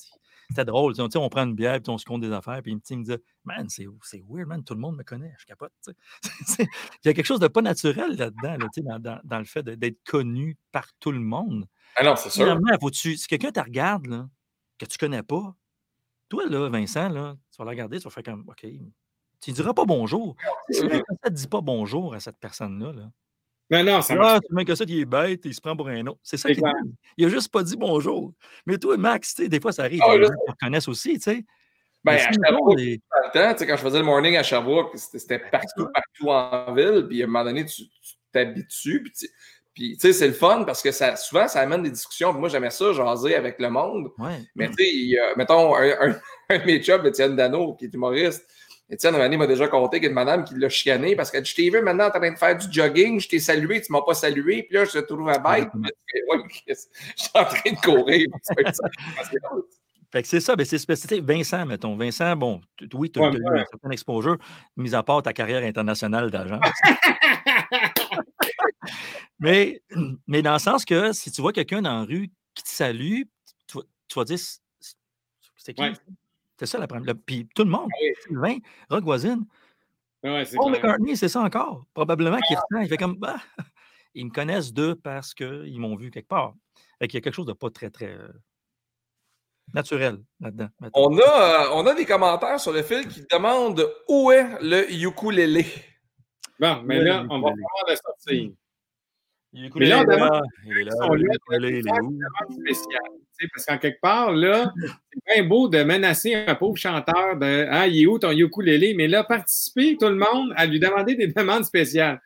[0.49, 0.93] c'était drôle.
[0.99, 3.15] On, on prend une bière, puis on se compte des affaires, puis il me dit
[3.45, 3.87] Man, c'est
[4.27, 5.71] weird, man, tout le monde me connaît, je capote.
[6.59, 6.67] il
[7.05, 10.57] y a quelque chose de pas naturel là-dedans, là, dans, dans, le fait d'être connu
[10.71, 11.67] par tout le monde.
[11.95, 12.59] Ah non, c'est sûr.
[12.93, 14.27] si quelqu'un te regarde, là,
[14.79, 15.55] que tu connais pas,
[16.29, 18.65] toi, là, Vincent, là, tu vas la regarder, tu vas faire comme OK,
[19.43, 20.35] tu ne diras pas bonjour.
[20.69, 23.09] Si ça ne dit pas bonjour à cette personne-là, là,
[23.71, 26.05] non, non, ça ah, même que ça, il est bête, il se prend pour un
[26.05, 26.19] autre.
[26.21, 26.69] C'est ça qu'il dit.
[27.17, 28.33] Il n'a juste pas dit bonjour.
[28.65, 30.01] Mais toi, Max, des fois, ça arrive.
[30.03, 31.45] Ah, les gens te reconnaissent aussi, tu sais.
[32.03, 32.99] Ben, à Sherbrooke, les...
[33.33, 37.05] temps, quand je faisais le morning à Sherbrooke, c'était partout, partout en ville.
[37.07, 37.83] Puis à un moment donné, tu
[38.31, 39.03] t'habitues.
[39.03, 39.29] Puis,
[39.73, 42.33] puis tu sais, c'est le fun parce que ça, souvent, ça amène des discussions.
[42.33, 44.11] moi, j'aimais ça, jaser avec le monde.
[44.55, 46.15] Mais tu sais, mettons, un, un,
[46.49, 48.45] un de mes jobs, Étienne Dano, qui est humoriste,
[48.89, 51.43] Étienne, un m'a déjà conté qu'il y a une madame qui l'a chicané parce que
[51.43, 53.97] je t'ai vu maintenant en train de faire du jogging, je t'ai salué, tu ne
[53.97, 55.69] m'as pas salué, puis là, je te trouve à bête.
[56.67, 56.73] je
[57.15, 58.27] suis en train de courir.
[60.13, 61.23] Fait que c'est ça, ben c'est spécifique.
[61.23, 61.95] Vincent, mettons.
[61.95, 62.61] Vincent, bon,
[62.93, 64.37] oui, tu as, eu un certain exposure,
[64.77, 66.59] mis à part ta carrière internationale d'agent.
[69.39, 69.81] mais,
[70.27, 73.23] mais dans le sens que si tu vois quelqu'un dans la rue qui te salue,
[73.65, 73.79] tu,
[74.15, 74.37] vas dire
[75.57, 75.83] c'est qui?
[76.57, 77.15] C'est ça la première.
[77.25, 78.57] Puis tout le monde, ah Sylvain,
[78.89, 79.45] Rock Voisine.
[80.23, 81.85] Ouais, Paul McCartney, c'est ça encore.
[81.93, 82.61] Probablement qu'il ah.
[82.61, 82.83] ressent.
[82.83, 83.37] Il fait comme bah,
[84.13, 86.53] ils me connaissent d'eux parce qu'ils m'ont vu quelque part.
[86.99, 88.29] Fait qu'il y a quelque chose de pas très, très euh,
[89.73, 90.69] naturel là-dedans.
[90.93, 94.91] On a, euh, on a des commentaires sur le fil qui demandent où est le
[94.93, 95.65] ukulélé?
[96.59, 98.51] Bon, mais là, on va pouvoir le sortir.
[99.53, 101.99] Mais là, on demande il est là, il est là,
[103.53, 104.71] parce qu'en quelque part, là,
[105.11, 108.93] c'est bien beau de menacer un pauvre chanteur de Ah, il est où ton ukulélé?
[108.93, 112.21] Mais là, participer, tout le monde, à lui demander des demandes spéciales.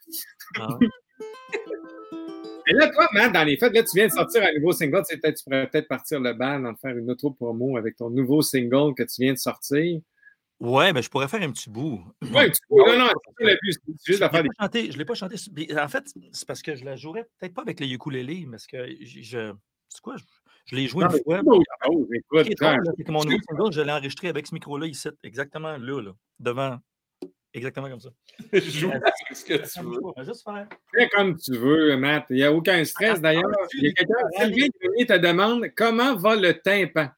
[0.59, 0.67] Ah.
[2.67, 5.03] Et là, toi, Matt, dans les faits, là, tu viens de sortir un nouveau single.
[5.09, 8.41] Tu, tu pourrais peut-être partir le bal, en faire une autre promo avec ton nouveau
[8.41, 9.99] single que tu viens de sortir.
[10.59, 12.03] Ouais, mais je pourrais faire un petit bout.
[12.23, 12.79] Oui, un petit bout.
[12.79, 13.79] Non, non, c'est le but.
[14.03, 14.49] juste de faire des...
[14.59, 15.35] chanté, Je ne l'ai pas chanté.
[15.79, 18.87] En fait, c'est parce que je la jouerais peut-être pas avec le ukulélé, parce que
[19.01, 19.53] je.
[19.89, 20.15] C'est quoi?
[20.67, 21.41] Je l'ai joué une fois.
[21.87, 26.01] Oh, écoute, c'est mon nouveau single, je l'ai enregistré avec ce micro-là ici, exactement là,
[26.01, 26.79] là, devant.
[27.53, 28.09] Exactement comme ça.
[28.53, 28.91] Joue
[29.33, 30.25] ce que tu veux.
[30.25, 30.67] Juste faire.
[30.93, 32.25] Fais comme tu veux, Matt.
[32.29, 33.49] Il n'y a aucun stress ah, d'ailleurs.
[33.73, 37.09] Il y a quelqu'un qui te demande comment va le tympan?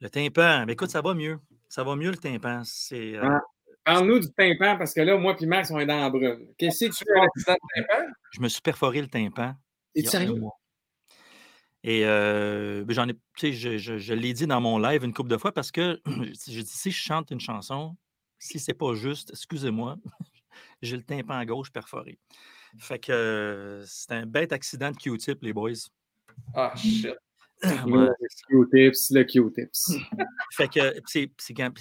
[0.00, 1.38] Le tympan, mais écoute, ça va mieux.
[1.68, 2.62] Ça va mieux le tympan.
[2.64, 3.16] C'est.
[3.16, 3.40] Euh, ah,
[3.84, 6.46] parle-nous du tympan parce que là, moi et Max, on est dans la brume.
[6.56, 8.12] Qu'est-ce que tu fais avec le tympan?
[8.30, 9.54] Je me suis perforé le tympan.
[9.96, 10.40] Es-tu sérieux?
[11.84, 15.30] Et euh, ben, j'en ai, je, je, je l'ai dit dans mon live une couple
[15.30, 17.96] de fois parce que je dis si je chante une chanson,
[18.38, 19.96] si c'est pas juste, excusez-moi,
[20.82, 22.18] j'ai le tympan à gauche perforé.
[22.78, 25.72] Fait que euh, c'est un bête accident de Q-tip, les boys.
[26.54, 27.14] Ah, shit.
[27.62, 28.14] Le
[28.48, 29.90] Q-tips, le Q-tips.
[30.52, 31.32] fait que c'est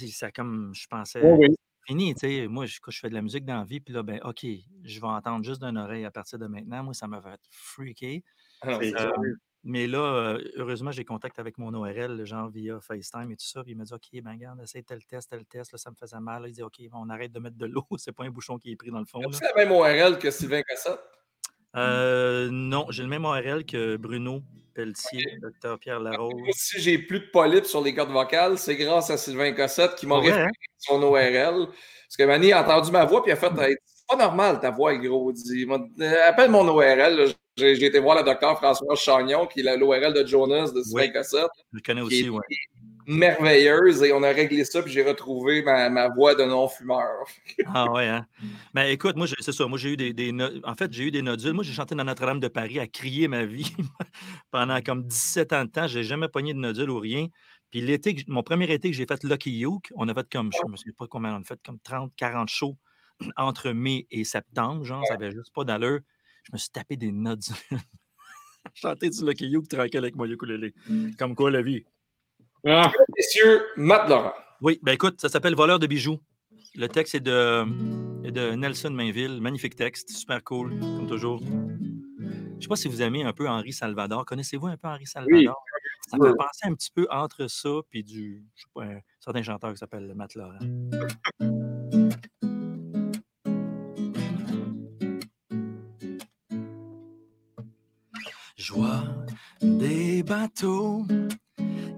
[0.10, 1.56] ça comme je pensais Oui, oui.
[1.86, 2.48] fini, tu sais.
[2.48, 4.44] Moi, je, quand je fais de la musique dans la vie, puis là, ben, OK,
[4.84, 6.84] je vais entendre juste d'une oreille à partir de maintenant.
[6.84, 8.22] Moi, ça m'a fait freaker.
[8.62, 8.80] Ah
[9.68, 13.64] mais là, heureusement, j'ai contact avec mon ORL, genre via FaceTime et tout ça.
[13.64, 15.96] Puis il m'a dit OK, ben regarde, essaye tel test, tel test, là, ça me
[15.96, 16.44] faisait mal.
[16.44, 18.72] Là, il dit OK, on arrête de mettre de l'eau, c'est pas un bouchon qui
[18.72, 19.20] est pris dans le fond.
[19.20, 21.00] As-tu la même ORL que Sylvain Cossette?
[21.76, 24.42] Euh, non, j'ai le même ORL que Bruno
[24.74, 26.34] Pelletier, docteur Pierre Larose.
[26.34, 29.96] Moi, si j'ai plus de polypes sur les cordes vocales, c'est grâce à Sylvain Cossette
[29.96, 30.52] qui m'a Ah ouais, référé hein?
[30.78, 31.68] son ORL.
[31.68, 33.52] Parce que Manny a entendu ma voix puis a fait
[33.86, 35.32] C'est pas normal ta voix est gros.
[35.32, 37.34] Dit, Euh, Appelle mon ORL.
[37.58, 41.12] J'ai été voir le docteur François Chagnon, qui est l'ORL de Jonas de Ouais.
[41.12, 42.40] Cossette, Je le connais aussi, ouais.
[43.08, 44.04] merveilleuse.
[44.04, 47.26] Et on a réglé ça, puis j'ai retrouvé ma, ma voix de non-fumeur.
[47.74, 48.26] Ah ouais, hein?
[48.76, 49.66] Mais écoute, moi, c'est ça.
[49.68, 51.54] Moi, j'ai eu des, des no- En fait, j'ai eu des nodules.
[51.54, 53.74] Moi, j'ai chanté dans Notre-Dame de Paris à crier ma vie
[54.52, 55.88] pendant comme 17 ans de temps.
[55.88, 57.28] J'ai jamais pogné de nodules ou rien.
[57.72, 60.60] Puis l'été, mon premier été que j'ai fait Lucky Luke, on a fait comme, je
[60.66, 62.78] ne me souviens pas combien on a fait, comme 30, 40 shows
[63.36, 64.84] entre mai et septembre.
[64.84, 66.00] Genre, ça avait juste pas d'allure.
[66.44, 67.56] Je me suis tapé des nodules.
[68.74, 70.74] Chanter du Lucky Luke tranquille avec mon ukulélé.
[71.18, 71.86] Comme quoi, la vie.
[72.66, 74.34] Ah, Messieurs, Matt Laurent.
[74.62, 76.20] Oui, ben écoute, ça s'appelle Voleur de bijoux.
[76.76, 77.64] Le texte est de,
[78.26, 79.40] est de Nelson Mainville.
[79.40, 81.42] Magnifique texte, super cool, comme toujours.
[81.42, 84.26] Je sais pas si vous aimez un peu Henri Salvador.
[84.26, 85.64] Connaissez-vous un peu Henri Salvador?
[86.08, 89.00] ça me fait penser un petit peu entre ça puis du, je sais pas, un
[89.20, 90.60] certain chanteur qui s'appelle Matt Laurent.
[98.68, 99.06] Je vois
[99.62, 101.06] des bateaux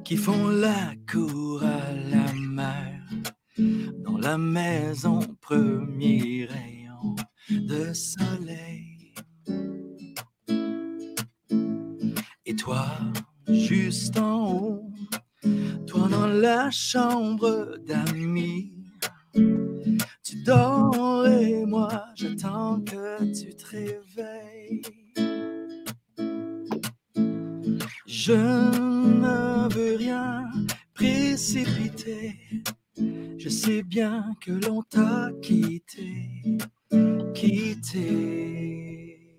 [0.05, 3.01] qui font la cour à la mer.
[4.05, 7.15] Dans la maison, premier rayon
[7.49, 9.15] de soleil.
[12.45, 12.85] Et toi,
[13.47, 14.91] juste en haut,
[15.87, 18.75] toi dans la chambre d'amis.
[20.23, 24.98] Tu dors et moi, j'attends que tu te réveilles.
[28.21, 30.43] Je ne veux rien
[30.93, 32.37] précipiter.
[33.37, 36.29] Je sais bien que l'on t'a quitté,
[37.33, 39.37] quitté.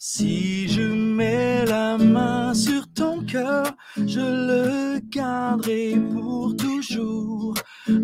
[0.00, 7.54] Si je mets la main sur ton cœur, je le garderai pour toujours,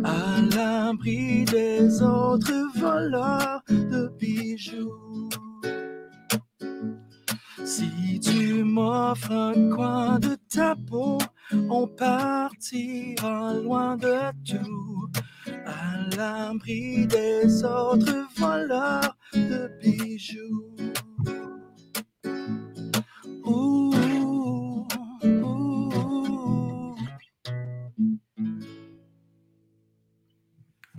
[0.04, 5.28] à l'abri des autres voleurs de bijoux.
[7.66, 11.18] Si tu m'offres un coin de ta peau,
[11.68, 15.10] on partira loin de tout,
[15.66, 20.76] à l'abri des autres voleurs de bijoux.
[23.44, 24.86] Ouh,
[25.42, 26.96] ouh.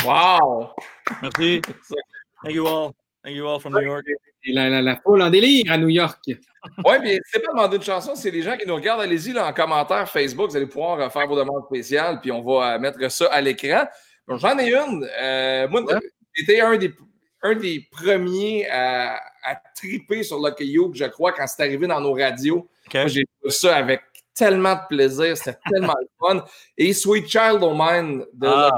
[0.03, 0.75] Wow!
[1.21, 1.61] Merci.
[2.43, 2.93] Thank you all.
[3.27, 4.05] Thank you all from New York.
[4.45, 6.17] et la, la, la foule en délire à New York.
[6.27, 9.01] Oui, puis c'est pas demander une chanson, c'est les gens qui nous regardent.
[9.01, 12.41] Allez-y là, en commentaire Facebook, vous allez pouvoir euh, faire vos demandes spéciales, puis on
[12.41, 13.85] va euh, mettre ça à l'écran.
[14.29, 15.05] J'en ai une.
[15.19, 15.83] Euh, moi,
[16.33, 16.93] j'étais un des,
[17.43, 21.99] un des premiers à, à triper sur Lucky Luke, je crois, quand c'est arrivé dans
[21.99, 22.65] nos radios.
[22.93, 26.45] J'ai fait ça avec tellement de plaisir, c'était tellement le fun.
[26.77, 28.71] Et Sweet Child O' Mine de Ah.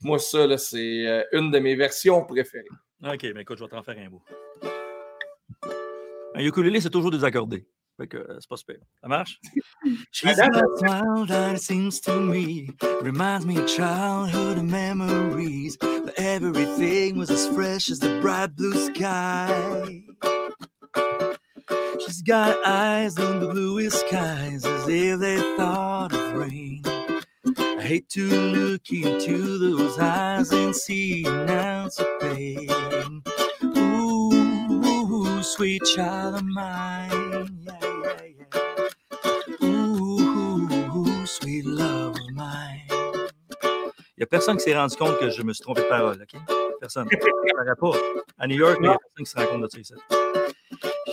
[0.00, 2.66] Moi, ça, là, c'est une de mes versions préférées.
[3.04, 4.22] OK, ben écoute, je vais t'en faire un bout.
[6.34, 7.66] Un ukulélé, c'est toujours désaccordé.
[7.96, 8.76] Fait que euh, c'est pas super.
[9.00, 9.40] Ça marche?
[10.12, 12.70] She's a smile that seems to me
[13.02, 15.76] reminds me of childhood memories.
[15.76, 20.04] But everything was as fresh as the bright blue sky.
[21.98, 26.82] She's got eyes on the bluest skies as if they thought of rain.
[27.82, 32.70] I hate to look into those eyes and see an ounce of pain.
[33.76, 37.10] Ooh, sweet child of mine.
[37.66, 38.22] Yeah, yeah,
[39.60, 39.66] yeah.
[39.66, 42.86] Ooh, sweet love of mine.
[42.88, 46.22] Il n'y a personne qui s'est rendu compte que je me suis trompé de parole,
[46.22, 46.40] OK?
[46.80, 47.08] Personne.
[47.10, 47.92] Ça pas.
[48.38, 49.94] À New York, il n'y a personne qui se rend compte de ça ici.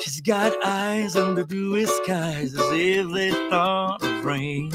[0.03, 4.69] She's got eyes on the bluest skies as if they thought of rain.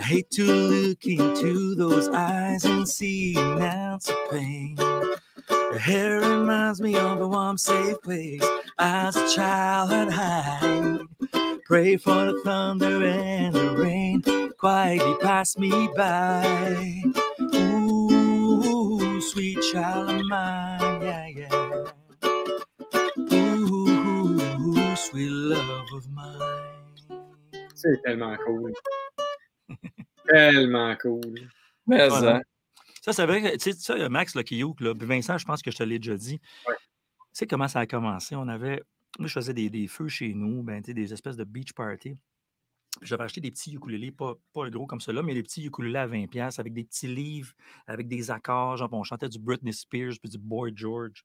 [0.00, 4.78] I hate to look into those eyes and see an ounce of pain.
[4.78, 8.42] Her hair reminds me of a warm, safe place
[8.78, 11.00] as a child at hide.
[11.66, 14.22] Pray for the thunder and the rain
[14.56, 17.02] quietly pass me by.
[17.54, 21.84] Ooh, sweet child of mine, yeah, yeah.
[23.34, 26.40] Ooh, sweet love of mine.
[27.74, 28.72] C'est tellement cool.
[30.30, 31.48] Tellement cool.
[31.86, 32.36] Mais Voilà.
[32.36, 32.42] hein.
[33.02, 35.70] Ça, c'est vrai que, tu sais, ça, Max le Kiyuk, là, Vincent, je pense que
[35.70, 36.38] je te l'ai déjà dit.
[36.68, 36.74] Ouais.
[36.78, 38.36] Tu sais comment ça a commencé?
[38.36, 38.82] On avait,
[39.18, 41.72] moi, je faisais des, des feux chez nous, ben, tu sais, des espèces de beach
[41.72, 42.16] party.
[43.00, 46.06] J'avais acheté des petits ukulélés, pas, pas gros comme cela, mais des petits ukulélés à
[46.08, 47.52] 20$ piastres avec des petits livres,
[47.86, 48.76] avec des accords.
[48.76, 51.24] Genre, on chantait du Britney Spears puis du Boy George.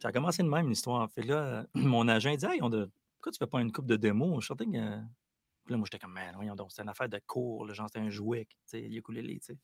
[0.00, 1.08] Ça a commencé de même, l'histoire.
[1.12, 3.86] Fait que là, mon agent dit Hey, on a- pourquoi tu fais pas une coupe
[3.86, 4.40] de démo?
[4.40, 4.98] Je sentais que.
[5.64, 8.04] Puis là, moi, j'étais comme, man, voyons donc, c'était une affaire de cours, genre, c'était
[8.04, 9.58] un jouet, tu sais, le ukulélé, tu sais.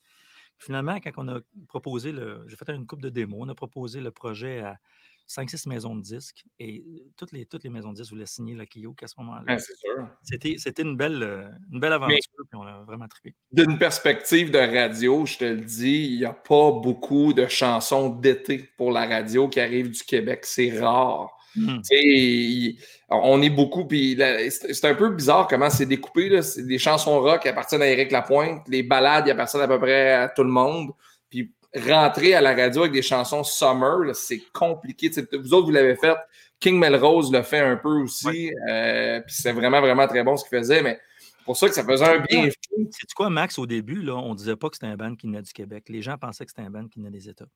[0.58, 2.44] Finalement, quand on a proposé le.
[2.46, 4.78] J'ai fait une coupe de démo, on a proposé le projet à
[5.26, 8.54] 5-6 maisons de disques et euh, toutes les, toutes les maisons de disques voulaient signer
[8.54, 9.54] le Kiyok à ce moment-là.
[9.54, 10.08] Ouais, c'est sûr.
[10.22, 13.34] C'était, c'était une, belle, euh, une belle aventure, puis on a vraiment trippé.
[13.52, 18.10] D'une perspective de radio, je te le dis, il n'y a pas beaucoup de chansons
[18.10, 20.44] d'été pour la radio qui arrivent du Québec.
[20.44, 21.30] C'est rare.
[21.54, 21.76] Hmm.
[21.76, 24.16] Tu sais, il- on est beaucoup, puis
[24.50, 26.28] c'est un peu bizarre comment c'est découpé.
[26.28, 26.40] là.
[26.56, 30.12] Des chansons rock qui appartiennent à Éric Lapointe, les balades qui appartiennent à peu près
[30.12, 30.90] à tout le monde.
[31.28, 35.10] Puis rentrer à la radio avec des chansons summer, c'est compliqué.
[35.32, 36.16] Vous autres, vous l'avez fait.
[36.60, 38.52] King Melrose le fait un peu aussi.
[38.68, 40.82] euh, puis c'est vraiment, vraiment très bon ce qu'il faisait.
[40.82, 41.00] Mais
[41.44, 42.88] pour ça que ça faisait un bien fou.
[42.90, 45.42] C'est quoi, Max, au début, là, on disait pas que c'était un band qui venait
[45.42, 45.84] du Québec.
[45.88, 47.46] Les gens pensaient que c'était un band qui venait des États.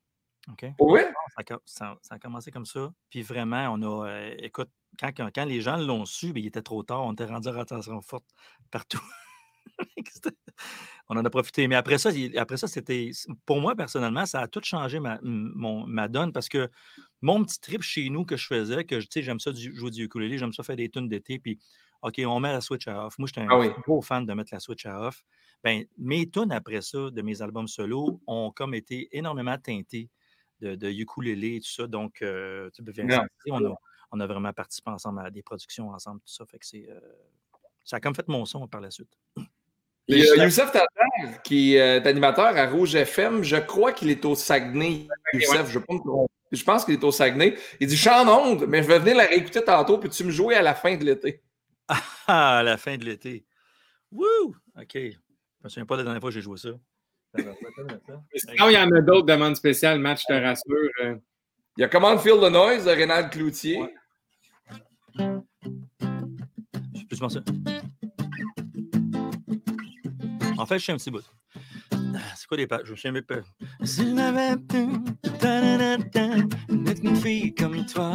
[0.48, 0.66] OK?
[0.80, 2.92] Oui, Ça a, co- ça- ça a commencé comme ça.
[3.10, 4.08] Puis vraiment, on a.
[4.08, 4.68] euh, écoute,
[5.00, 7.04] quand, quand, les gens l'ont su, ben, il était trop tard.
[7.04, 8.26] On était rendu à rotation forte
[8.70, 9.00] partout.
[11.08, 11.68] On en a profité.
[11.68, 13.10] Mais après ça, après ça, c'était.
[13.46, 16.70] Pour moi, personnellement, ça a tout changé ma, mon- ma donne parce que
[17.20, 19.90] mon petit trip chez nous que je faisais, que tu sais, j'aime ça du- jouer
[19.90, 21.58] du ukulélé, j'aime ça faire des tunes d'été, puis
[22.02, 23.18] OK, on met la switch à off.
[23.18, 23.68] Moi, j'étais un Ah oui.
[23.82, 25.24] gros fan de mettre la switch à off.
[25.62, 30.10] Ben, mes tunes après ça, de mes albums solo, ont comme été énormément teintées
[30.60, 31.86] de, de ukulélé et tout ça.
[31.86, 33.18] Donc, euh, tu tu sais,
[33.50, 33.74] on, a,
[34.12, 36.44] on a vraiment participé ensemble à des productions ensemble, tout ça.
[36.46, 36.88] Fait que c'est.
[36.88, 37.00] euh,
[37.84, 39.12] ça a comme fait mon son par la suite.
[40.06, 43.42] Il y a Youssef Tatar, qui est animateur à Rouge FM.
[43.42, 45.08] Je crois qu'il est au Saguenay.
[45.32, 46.32] Youssef, je, veux pas me tromper.
[46.52, 47.56] je pense qu'il est au Saguenay.
[47.80, 49.96] Il dit Je suis en onde, mais je vais venir la réécouter tantôt.
[49.98, 51.42] Peux-tu me jouer à la fin de l'été?
[52.26, 53.44] Ah, à la fin de l'été.
[54.10, 54.56] Wouh!
[54.80, 54.94] OK.
[54.94, 55.10] Je
[55.62, 56.70] me souviens pas de la dernière fois que j'ai joué ça.
[57.36, 60.90] Sinon, il y en a d'autres demandes spéciales, match, je te rassure.
[61.02, 61.16] euh.
[61.76, 63.80] Il y a Comment Feel the Noise de Rénal Cloutier.
[65.16, 67.40] Peux-tu penser?
[70.56, 71.22] En fait, je suis un petit bout.
[71.92, 72.82] Ah, C'est quoi les pages?
[72.84, 73.40] Je me souviens même pas.
[73.82, 74.86] Si j'avais pu
[75.40, 76.36] ta-da-da-da,
[76.86, 78.12] être une fille comme toi,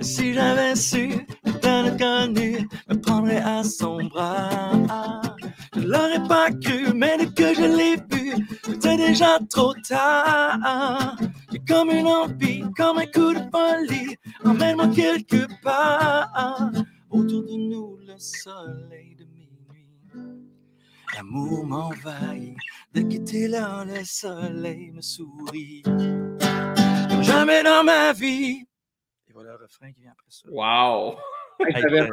[0.00, 1.10] si j'avais su
[1.44, 5.20] le connu, me prendrais à son bras.
[5.78, 11.16] Je l'aurais pas cru, mais dès que je l'ai vu, c'était déjà trop tard.
[11.52, 16.70] J'ai comme une envie, comme un coup de folie, emmène-moi quelque part.
[17.10, 19.88] Autour de nous, le soleil de minuit.
[21.14, 22.56] L'amour m'envahit,
[22.92, 25.82] de quitter là, le soleil me sourit.
[27.22, 28.64] Jamais dans ma vie.
[29.28, 30.48] Et voilà le refrain qui vient après ça.
[30.50, 31.16] Wow!
[31.66, 32.06] Hey, euh,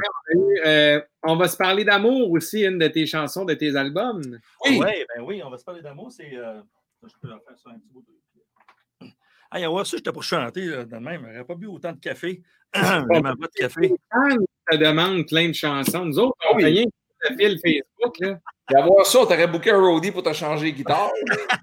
[0.66, 4.22] euh, on va se parler d'amour aussi, une de tes chansons, de tes albums.
[4.66, 4.78] Oui!
[4.80, 6.12] Ouais, ben oui, on va se parler d'amour.
[6.12, 6.36] C'est.
[6.36, 6.62] euh,
[7.04, 9.08] Je peux faire ça un petit bout de.
[9.54, 11.28] Hey, ouais, ça, j'étais pour chanter là, de même.
[11.32, 12.42] J'aurais pas bu autant de café.
[12.76, 13.94] J'ai ma boîte de café.
[14.12, 14.38] Fans
[14.72, 16.06] te demandent plein de chansons.
[16.06, 16.64] Nous autres, on Oui.
[16.66, 16.86] rien
[17.30, 18.20] le fil Facebook.
[18.20, 18.40] Là.
[18.70, 21.12] D'avoir ça, t'aurais booké un roadie pour te changer de guitare.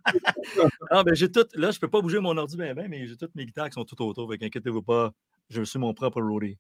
[0.91, 1.47] Ah, ben j'ai tout.
[1.55, 3.75] Là, je peux pas bouger mon ordi bien, bien, mais j'ai toutes mes guitares qui
[3.75, 4.31] sont tout autour.
[4.31, 5.11] Fait qu'inquiétez-vous pas.
[5.49, 6.59] Je suis mon propre roadie.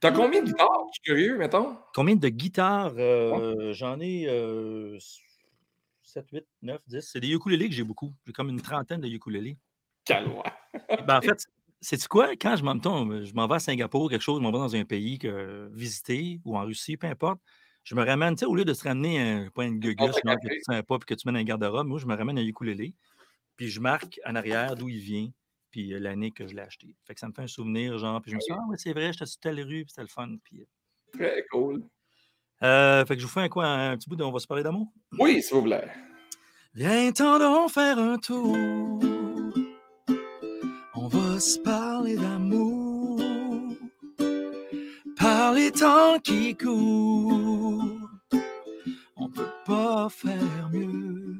[0.00, 0.86] T'as combien de guitares?
[0.88, 1.76] Je suis curieux, mettons?
[1.94, 4.96] Combien de guitares euh, J'en ai euh,
[6.02, 7.00] 7, 8, 9, 10.
[7.00, 8.14] C'est des ukulélés que j'ai beaucoup.
[8.26, 9.58] J'ai comme une trentaine de ukulélés.
[10.04, 10.34] Calme.
[11.06, 11.44] Ben, en fait,
[11.80, 12.36] c'est quoi?
[12.36, 14.84] Quand je m'en je m'en vais à Singapour, quelque chose, je m'en vais dans un
[14.84, 17.40] pays que visiter ou en Russie, peu importe.
[17.84, 20.20] Je me ramène, tu sais, au lieu de se ramener un point de gugus, de
[20.24, 22.14] genre, que tu sais pas puis que tu mets dans un garde-robe, moi, je me
[22.14, 22.94] ramène un ukulélé.
[23.56, 25.30] Puis je marque en arrière d'où il vient,
[25.78, 26.88] puis euh, l'année que je l'ai acheté.
[27.06, 28.76] Fait que ça me fait un souvenir, genre, puis je me suis dit, ah ouais,
[28.76, 30.28] c'est vrai, j'étais sur telle rue, puis c'était le fun.
[30.42, 30.66] Puis,
[31.12, 31.84] Très cool.
[32.64, 34.48] euh, fait que je vous fais un, quoi, un petit bout de On va se
[34.48, 34.88] parler d'amour?
[35.20, 35.88] Oui, s'il vous plaît.
[36.74, 38.56] Viens, tendons faire un tour.
[40.96, 43.20] On va se parler d'amour.
[45.16, 47.84] Par les temps qui courent.
[49.16, 51.38] On peut pas faire mieux.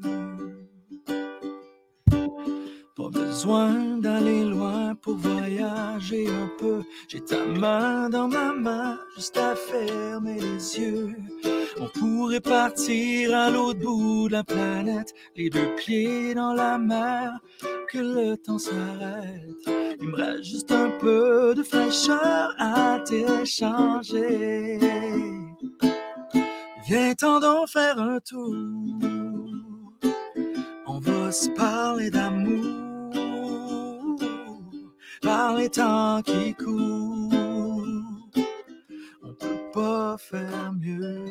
[2.99, 6.83] Pas besoin d'aller loin pour voyager un peu.
[7.07, 11.15] J'ai ta main dans ma main, juste à fermer les yeux.
[11.79, 17.39] On pourrait partir à l'autre bout de la planète, les deux pieds dans la mer,
[17.89, 19.95] que le temps s'arrête.
[20.01, 24.77] Il me reste juste un peu de fraîcheur à t'échanger.
[26.85, 28.55] Viens t'en faire un tour.
[30.85, 32.88] On va se parler d'amour,
[35.21, 37.33] par les temps qui courent.
[39.23, 41.25] On peut pas faire mieux.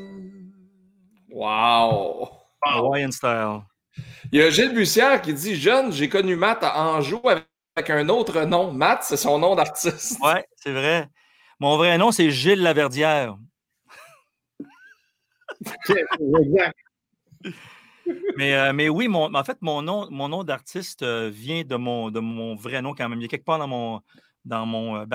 [1.31, 2.29] Wow!
[2.63, 3.63] Hawaiian style.
[4.33, 8.09] Il y a Gilles Bussière qui dit Jeune, j'ai connu Matt à Anjou avec un
[8.09, 8.73] autre nom.
[8.73, 10.19] Matt, c'est son nom d'artiste.
[10.21, 11.09] Ouais, c'est vrai.
[11.61, 13.37] Mon vrai nom, c'est Gilles Laverdière.
[18.37, 21.77] Mais, euh, mais oui, mon, en fait, mon nom, mon nom d'artiste euh, vient de
[21.77, 23.21] mon, de mon vrai nom quand même.
[23.21, 24.01] Il a quelque part dans mon,
[24.45, 25.07] dans mon euh,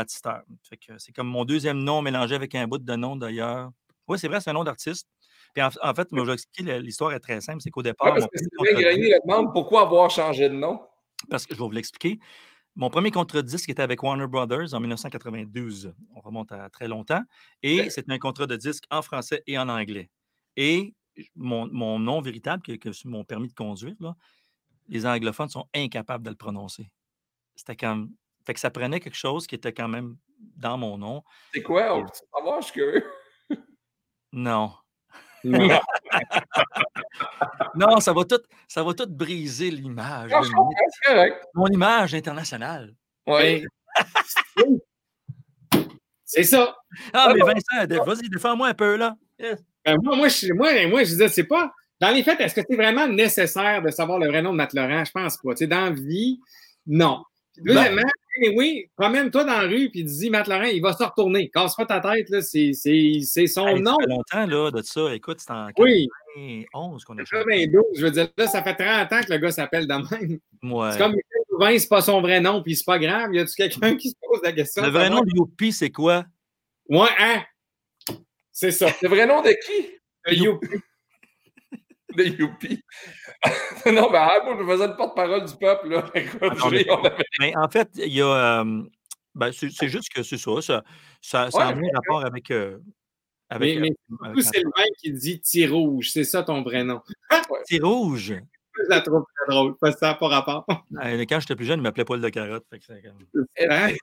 [0.98, 3.72] c'est comme mon deuxième nom mélangé avec un bout de nom d'ailleurs.
[4.08, 5.08] Oui, c'est vrai, c'est un nom d'artiste.
[5.54, 7.62] Puis en, en fait, moi, je l'histoire est très simple.
[7.62, 8.14] C'est qu'au départ.
[8.14, 10.82] Ouais, parce que Grenier le demande pourquoi avoir changé de nom.
[11.30, 12.20] parce que je vais vous l'expliquer.
[12.76, 15.94] Mon premier contrat de disque était avec Warner Brothers en 1992.
[16.16, 17.22] On remonte à très longtemps.
[17.62, 20.10] Et c'est un contrat de disque en français et en anglais.
[20.58, 20.96] Et
[21.36, 24.16] mon, mon nom véritable, que, que mon permis de conduire, là,
[24.88, 26.92] les anglophones sont incapables de le prononcer.
[27.56, 28.12] C'était comme.
[28.46, 31.24] Fait que ça prenait quelque chose qui était quand même dans mon nom.
[31.54, 31.96] C'est quoi?
[31.96, 33.06] On peut savoir, je suis curieux.
[34.32, 34.74] Non.
[35.44, 35.80] Non.
[37.76, 40.32] Non, ça va tout, ça va tout briser l'image.
[41.54, 42.96] Mon- image internationale.
[43.28, 43.64] Ouais.
[46.26, 46.76] C'est ça.
[47.14, 47.42] Ah, mais.
[47.42, 49.16] Vincent, vas-y, défends-moi un peu, là.
[49.40, 49.64] Yes.
[49.86, 51.72] Ben, moi, moi, je, moi, moi, je disais, c'est pas.
[52.00, 54.74] Dans les faits, est-ce que c'est vraiment nécessaire de savoir le vrai nom de Matt
[54.74, 55.04] Laurent?
[55.06, 55.52] Je pense pas.
[55.52, 56.40] Tu sais, dans la vie,
[56.88, 57.24] non.
[57.58, 58.02] Deuxièmement,
[58.56, 61.50] oui, promène-toi dans la rue puis dis Matt Laurent, il va se retourner.
[61.50, 62.42] Casse pas ta tête, là.
[62.42, 63.98] C'est, c'est, c'est son Hey, ça nom.
[64.00, 65.14] fait longtemps, là, de ça.
[65.14, 67.24] Écoute, c'est en Oui, 91 qu'on a.
[67.24, 67.84] 92.
[67.96, 70.40] Je veux dire, là, ça fait 30 ans que le gars s'appelle de même.
[70.64, 70.92] Ouais.
[70.92, 71.16] C'est comme
[71.52, 73.34] Louvain, c'est pas son vrai nom, puis c'est pas grave.
[73.34, 74.82] Y a-tu quelqu'un qui se pose la question?
[74.84, 76.26] Le vrai nom de Youpi, c'est quoi?
[76.90, 77.44] Ouais, hein?
[78.54, 78.88] C'est ça.
[79.02, 79.90] Le vrai nom de qui?
[80.26, 80.68] Le Youpi.
[82.16, 82.84] De Youpi.
[83.88, 86.06] non, ben, ah, moi, je faisais le porte-parole du peuple, là.
[86.42, 88.62] Attends, j'ai- mais- on avait- Mais en fait, il y a.
[88.62, 88.84] euh,
[89.36, 90.62] ben, c'est juste que c'est ça.
[90.62, 90.84] Ça,
[91.22, 92.52] ça, ça Ouais, a moins rapport avec.
[92.52, 92.78] euh,
[93.50, 93.90] avec Mais,
[94.22, 96.12] mais euh, c'est Sylvain qui dit Tir rouge.
[96.12, 97.02] C'est ça ton vrai nom.
[97.66, 98.36] C'est rouge.
[98.76, 100.66] Je la trouve très drôle, parce que ça n'a pas rapport.
[101.04, 102.66] Euh, Quand j'étais plus jeune, il m'appelait Paul de Carotte.
[102.72, 103.98] fait que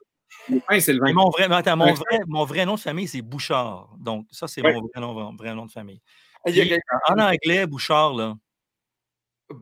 [0.79, 3.89] c'est mon vrai, attends, mon, vrai, mon vrai nom de famille, c'est Bouchard.
[3.99, 4.73] Donc, ça, c'est Ouais.
[4.73, 6.01] mon vrai nom, vrai nom de famille.
[6.47, 6.99] Il y a Puis, quelqu'un.
[7.07, 8.35] En anglais, Bouchard, là.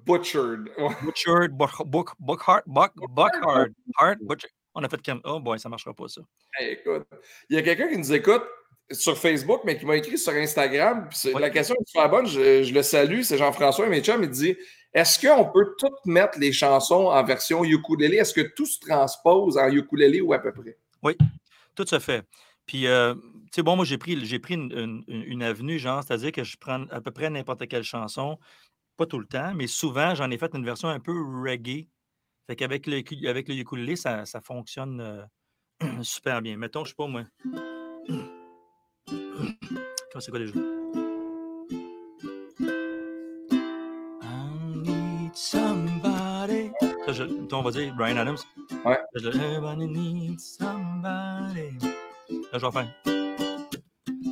[0.05, 0.69] Butchered.
[1.57, 4.45] Buck, Buck, Buckhart, Buck.
[4.75, 5.21] On a fait comme.
[5.23, 6.21] Oh boy, ça marchera pas, ça.
[6.57, 7.07] Hey, écoute,
[7.49, 8.43] il y a quelqu'un qui nous écoute
[8.91, 11.09] sur Facebook, mais qui m'a écrit sur Instagram.
[11.39, 14.57] La question est super bonne, je, je le salue, c'est Jean-François mes chums, il dit
[14.93, 18.17] Est-ce qu'on peut tout mettre les chansons en version ukulélé?
[18.17, 20.78] Est-ce que tout se transpose en ukulélé ou à peu près?
[21.75, 22.25] Tout se fait.
[22.65, 23.21] Puis, euh, tu
[23.56, 27.30] sais, bon, moi, j'ai pris, une, avenue, genre, c'est-à-dire que je prends à peu près
[27.30, 28.38] n'importe quelle chanson,
[28.97, 31.88] pas tout le temps, mais souvent, j'en ai fait une version un peu reggae.
[32.47, 35.23] Fait qu'avec le, avec le ukulélé, ça, ça fonctionne euh,
[36.04, 36.58] super bien.
[36.58, 37.23] Mettons, je sais pas, moi.
[39.08, 40.78] Comment c'est quoi déjà?
[47.23, 48.38] Je- on va dire Brian Adams.
[48.86, 48.97] Ouais.
[49.15, 51.77] Je- Everybody needs somebody.
[52.51, 52.95] Là, je vais faire.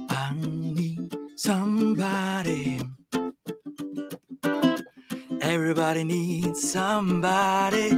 [0.09, 2.79] I need somebody.
[5.41, 7.95] Everybody needs somebody.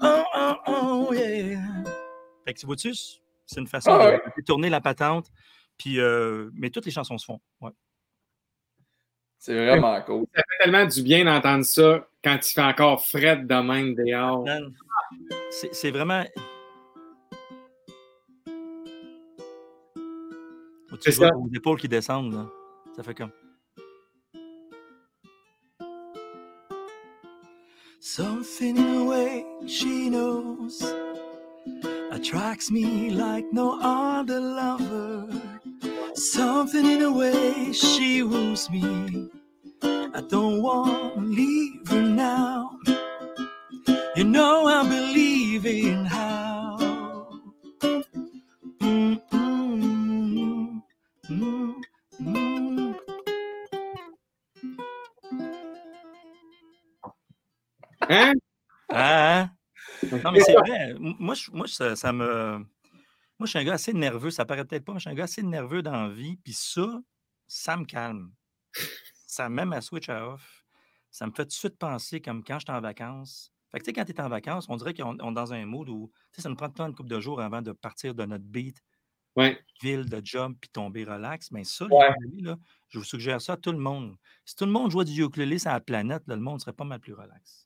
[0.00, 1.60] Oh, oh, oh, yeah.
[2.44, 2.92] Fait que tu vois-tu,
[3.46, 4.20] c'est une façon Ah de- ouais.
[4.38, 5.26] de tourner la patente.
[5.78, 7.40] Puis, euh, mais toutes les chansons se font.
[7.60, 7.70] Ouais.
[9.38, 10.26] C'est vraiment cool.
[10.34, 14.44] Ça fait tellement du bien d'entendre ça quand il fait encore fret de même dehors.
[15.72, 16.24] C'est vraiment.
[20.92, 21.36] Oh, Tu C'est vois ça.
[21.36, 22.46] aux épaules qui descendent, là.
[22.96, 23.30] Ça fait comme.
[28.00, 30.82] Something in the way she knows
[32.12, 35.26] attracts me like no other lover.
[36.16, 39.30] Something in the way she woos me.
[39.82, 42.78] I don't want to leave her now.
[44.16, 47.28] You know I believe in how.
[48.80, 50.82] Mm, mm,
[51.28, 51.74] mm,
[52.20, 52.94] mm.
[58.08, 58.34] Hein?
[58.90, 59.50] Ah.
[60.24, 60.94] Non, mais c'est vrai.
[60.98, 62.64] Moi, je- moi ça, ça me.
[63.38, 64.30] Moi, je suis un gars assez nerveux.
[64.30, 66.36] Ça paraît peut-être pas, mais je suis un gars assez nerveux dans la vie.
[66.38, 67.00] Puis ça,
[67.46, 68.32] ça me calme.
[69.26, 70.64] ça met ma switch à off.
[71.10, 73.52] Ça me fait tout de suite penser comme quand j'étais en vacances.
[73.70, 75.66] Fait que, tu sais, quand tu es en vacances, on dirait qu'on est dans un
[75.66, 78.14] mood où, tu sais, ça nous prend temps une couple de jours avant de partir
[78.14, 78.82] de notre beat,
[79.36, 79.62] Ouais.
[79.82, 81.50] ville de job, puis tomber relax.
[81.50, 82.14] Mais ça, Ouais.
[82.40, 82.56] là,
[82.88, 84.16] je vous suggère ça à tout le monde.
[84.44, 86.84] Si tout le monde jouait du ukulélé sur la planète, là, le monde serait pas
[86.84, 87.65] mal plus relax.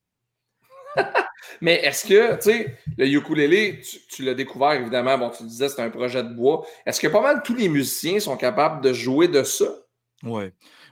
[1.60, 5.48] Mais est-ce que, tu sais, le ukulélé, tu, tu l'as découvert évidemment, bon, tu le
[5.48, 6.66] disais, c'est un projet de bois.
[6.86, 9.66] Est-ce que pas mal tous les musiciens sont capables de jouer de ça?
[10.22, 10.44] Oui.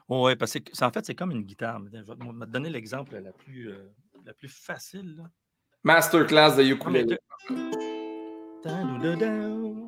[0.08, 1.80] Oui, parce que en fait, c'est comme une guitare.
[1.92, 3.92] Je vais te donner l'exemple la plus, euh,
[4.24, 5.16] la plus facile.
[5.16, 5.24] là.
[5.84, 7.18] Masterclass de ukulélé.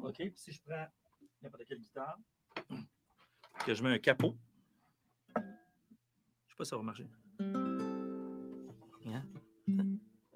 [0.02, 0.86] OK, puis si je prends
[1.42, 2.16] n'importe quelle guitare,
[3.66, 4.36] que je mets un capot,
[5.36, 7.06] je ne sais pas si ça va marcher.
[9.06, 9.24] Hein?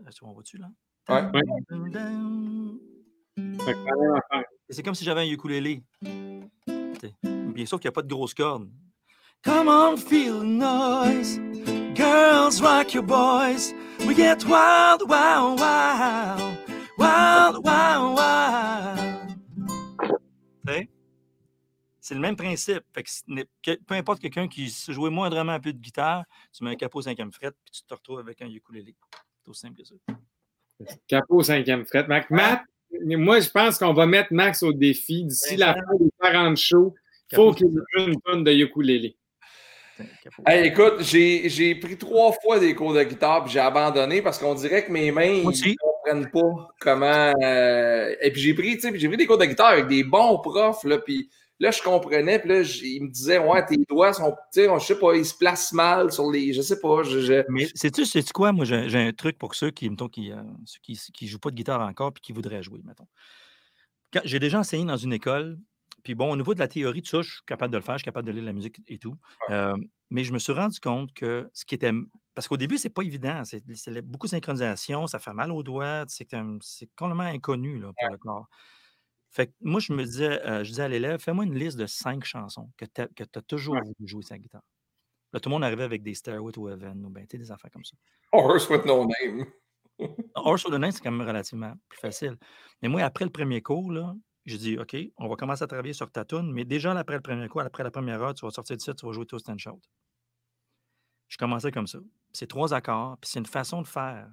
[0.07, 0.69] Est-ce qu'on voit-tu là?
[1.09, 1.23] Ouais.
[1.33, 1.43] Ouais.
[4.69, 5.83] C'est comme si j'avais un ukulélé.
[6.03, 8.69] Bien sûr qu'il n'y a pas de grosses cordes.
[9.43, 11.39] Come on, feel the noise.
[11.95, 13.73] Girls, rock your boys.
[14.01, 16.59] We get wild, wild, wild.
[16.99, 19.15] Wild, wild, wild.
[22.01, 22.85] C'est le même principe.
[22.93, 26.77] Fait que peu importe quelqu'un qui jouer moindrement un peu de guitare, tu mets un
[26.77, 28.95] capot cinquième fret, puis tu te retrouves avec un ukulélé.
[29.45, 29.95] C'est aussi simple que ça.
[31.07, 32.07] Capot cinquième fret.
[32.09, 32.63] Mac, Matt,
[33.05, 35.25] moi, je pense qu'on va mettre Max au défi.
[35.25, 36.95] D'ici la fin des 40 shows,
[37.31, 39.17] il faut qu'il joue une tonne de ukulélé.
[40.45, 44.39] Hey, écoute, j'ai j'ai pris trois fois des cours de guitare puis j'ai abandonné parce
[44.39, 47.33] qu'on dirait que mes mains ne comprennent pas comment.
[47.43, 49.87] euh, Et puis j'ai pris, tu sais, puis j'ai pris des cours de guitare avec
[49.87, 51.31] des bons profs, là, puis
[51.61, 54.85] là, je comprenais, puis là, ils me disaient, ouais, tes doigts sont, tu sais, je
[54.85, 56.53] sais pas, ils se placent mal sur les.
[56.53, 57.21] Je sais pas, je.
[57.21, 58.53] je- Mais sais-tu, sais quoi?
[58.53, 61.51] Moi, j'ai un truc pour ceux qui, mettons, qui, euh, ceux qui, qui jouent pas
[61.51, 63.07] de guitare encore et qui voudraient jouer, mettons.
[64.25, 65.59] J'ai déjà enseigné dans une école,
[66.05, 67.95] puis bon, au niveau de la théorie, tout ça, je suis capable de le faire,
[67.95, 69.17] je suis capable de lire la musique et tout.
[69.51, 69.75] Euh,
[70.11, 71.91] mais je me suis rendu compte que ce qui était.
[72.35, 73.43] Parce qu'au début, c'est pas évident.
[73.45, 76.29] C'est beaucoup de synchronisation, ça fait mal aux doigts, c'est
[76.97, 78.47] complètement inconnu là, pour le corps.
[79.35, 81.87] Fait que moi, je me disais, euh, je disais à l'élève, fais-moi une liste de
[81.87, 84.63] cinq chansons que tu as, toujours voulu jouer sa guitare.
[85.33, 87.85] Là, tout le monde arrivait avec des Stairway to Heaven ou ben, des affaires comme
[87.85, 87.97] ça.
[88.31, 89.47] Horse with no name.
[90.37, 92.37] Horse with the Name, c'est quand même relativement plus facile.
[92.81, 94.15] Mais moi, après le premier cours, là,
[94.47, 97.23] j'ai dit, OK, on va commencer à travailler sur ta tune, mais déjà après le
[97.23, 99.49] premier cours, après la première heure, tu vas sortir de ça, tu vas jouer Toast
[99.49, 99.81] and Shout.
[101.27, 101.99] Je commençais comme ça.
[102.33, 104.29] C'est trois accords, puis c'est une façon de faire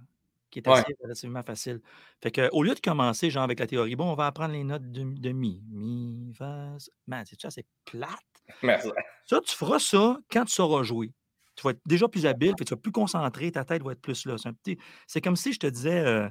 [0.51, 0.73] qui est Ouais.
[0.79, 1.81] assez relativement facile.
[2.21, 4.63] Fait que, au lieu de commencer, genre, avec la théorie, bon, on va apprendre les
[4.63, 6.75] notes de, de mi, mi, fa.
[7.07, 8.11] Man, c'est ça, c'est plate?
[8.63, 8.89] Merci.
[9.25, 11.11] Ça, tu feras ça quand tu sauras jouer.
[11.55, 13.93] Tu vas être déjà plus habile, puis tu vas être plus concentré, ta tête va
[13.93, 14.37] être plus là.
[14.37, 14.77] C'est un petit-
[15.07, 15.99] C'est comme si je te disais.
[16.05, 16.29] euh,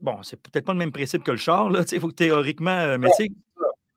[0.00, 1.84] bon, c'est peut-être pas le même principe que le char, là.
[1.90, 2.70] Il faut que théoriquement.
[2.70, 3.30] euh, mais tu sais,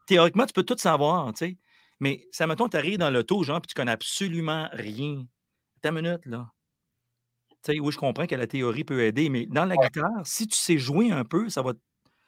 [0.07, 1.57] théoriquement, tu peux tout savoir, tu sais.
[1.99, 5.25] Mais ça, mettons, tu arrives dans l'auto, genre, puis tu connais absolument rien.
[5.81, 6.47] Ta minute, là.
[7.67, 10.77] Oui, je comprends que la théorie peut aider, mais dans la guitare, si tu sais
[10.77, 11.79] jouer un peu, ça va, te-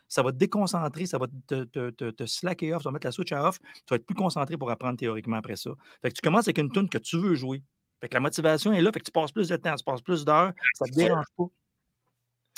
[0.07, 3.07] ça va te déconcentrer, ça va te, te, te- te slacker off, ça va mettre
[3.07, 5.71] la switch à off, tu vas être plus concentré pour apprendre théoriquement après ça.
[6.01, 7.61] Fait que tu commences avec une tune que tu veux jouer.
[8.01, 10.01] Fait que la motivation est là, fait que tu passes plus de temps, tu passes
[10.01, 11.43] plus d'heures, ça ne te dérange pas.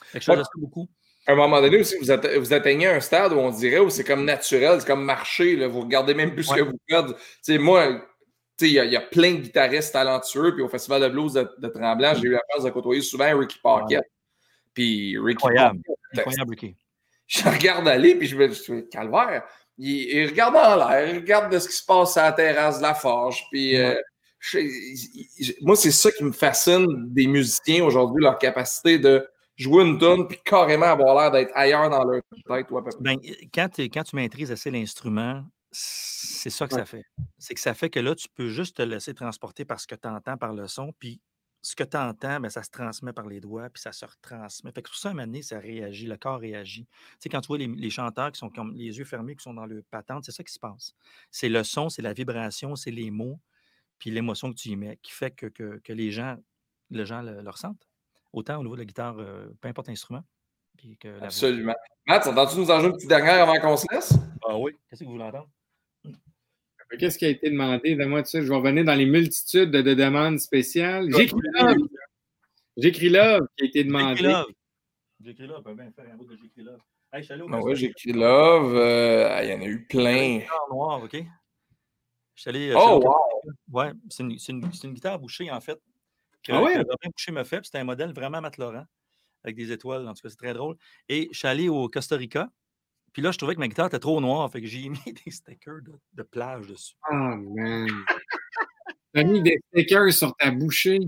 [0.06, 0.90] Fait que je faisais ça beaucoup.
[1.28, 3.90] À un moment donné aussi, vous, atte- vous atteignez un stade où on dirait où
[3.92, 7.60] c'est comme naturel, c'est comme marcher, là, vous regardez même plus ce que vous faites.
[7.60, 8.02] Moi,
[8.68, 11.34] il y, a- il y a plein de guitaristes talentueux, puis au Festival de blues
[11.34, 14.02] de, de Tremblant, j'ai eu la chance de côtoyer souvent Ricky Pocket.
[14.74, 15.80] Puis Ricky Incroyable.
[16.18, 16.76] Incroyable, Ricky.
[17.28, 19.44] je regarde aller, puis je me dis, calvaire.
[19.78, 22.78] Il, il regarde en l'air, il regarde de ce qui se passe à la terrasse
[22.78, 23.44] de la forge.
[23.52, 23.96] Puis, euh,
[24.40, 29.98] je- moi, c'est ça qui me fascine des musiciens aujourd'hui, leur capacité de jouer une
[30.00, 32.68] tonne, puis carrément avoir l'air d'être ailleurs dans leur tête.
[33.00, 33.18] Ben,
[33.54, 36.82] quand, quand tu maîtrises assez l'instrument, c'est ça que Ouais.
[36.82, 37.06] ça fait.
[37.38, 39.96] C'est que ça fait que là, tu peux juste te laisser transporter par ce que
[39.96, 41.22] tu entends par le son, puis
[41.64, 44.72] ce que tu entends, ben, ça se transmet par les doigts, puis ça se retransmet.
[44.72, 46.86] Fait que pour ça, à un moment donné, ça réagit, le corps réagit.
[46.86, 49.44] Tu sais, quand tu vois les, les chanteurs qui sont comme les yeux fermés, qui
[49.44, 50.94] sont dans le patente, c'est ça qui se passe.
[51.30, 53.40] C'est le son, c'est la vibration, c'est les mots,
[54.00, 56.36] puis l'émotion que tu y mets, qui fait que, que, que les gens,
[56.90, 57.88] les gens le, le ressentent.
[58.34, 60.24] Autant au niveau de la guitare, euh, peu importe l'instrument.
[60.78, 61.26] puis que la voix.
[61.28, 61.76] Absolument.
[62.08, 64.14] Matt, entends-tu nous en jouer une petite dernière avant qu'on se laisse?
[64.48, 64.72] Ah oui.
[64.90, 65.50] Qu'est-ce que vous voulez entendre?
[67.00, 67.96] Qu'est-ce qui a été demandé?
[67.98, 68.42] Tout ça.
[68.42, 71.08] Je vais revenir dans les multitudes de, de demandes spéciales.
[71.16, 71.78] J'écris Love.
[72.78, 74.18] J'écris Love qui a été demandé.
[74.18, 74.46] J'écris Love.
[75.24, 75.58] J'écris Love.
[75.60, 76.80] On peut bien faire un bout de J'écris Love.
[77.14, 78.76] Hey, Ah ouais, j'ai écrit Love.
[78.76, 80.40] euh, il y en a eu plein.
[80.40, 81.14] Guitare noire, OK?
[82.36, 82.70] Je suis allé.
[82.72, 83.52] euh, Oh, wow!
[83.72, 84.62] Ouais, c'est une,
[84.94, 85.80] guitare bouchée, en fait.
[86.44, 86.74] Que, Ah ouais?
[86.76, 87.64] que Boucher me fait.
[87.66, 88.86] C'était un modèle vraiment Matt Laurent,
[89.44, 90.08] avec des étoiles.
[90.08, 90.76] En tout cas, c'est très drôle.
[91.08, 92.50] Et je suis allé au Costa Rica.
[93.14, 94.50] Puis là, je trouvais que ma guitare était trop noire.
[94.52, 96.96] Fait que j'ai mis des stickers de, de plage dessus.
[97.12, 97.88] Oh, man.
[99.14, 101.00] T'as mis des stickers sur ta bouchée?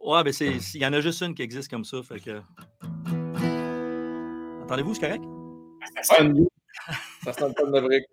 [0.00, 0.56] Ouais, ben c'est.
[0.74, 2.02] Il y en a juste une qui existe comme ça.
[2.02, 2.40] Fait que.
[4.62, 5.24] Entendez-vous, c'est correct?
[5.96, 6.46] Ça sonne bien.
[7.24, 8.06] Ça sonne comme de vrai.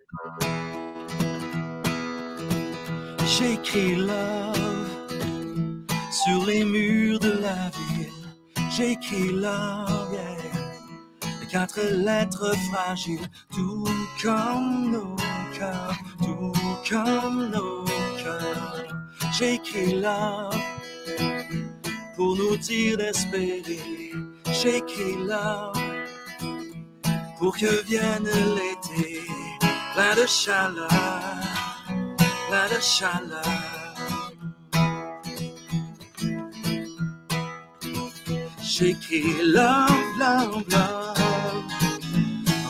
[3.26, 4.56] J'écris love
[6.12, 8.12] sur les murs de la ville.
[8.72, 10.35] J'écris love, yeah.
[11.56, 13.88] Quatre lettres fragiles, tout
[14.22, 15.16] comme nos
[15.58, 16.52] cœurs, tout
[16.90, 17.86] comme nos
[18.22, 18.84] cœurs.
[19.32, 20.60] J'écris love
[22.18, 24.12] pour nous dire d'espérer.
[24.52, 25.82] J'écris love
[27.38, 28.28] pour que vienne
[28.58, 29.22] l'été,
[29.94, 30.90] plein de chaleur,
[32.50, 33.46] plein de chaleur.
[38.62, 41.15] J'écris love, love, love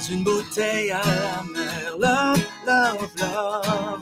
[0.10, 1.98] une bouteille à la mer.
[1.98, 4.02] Love, love, love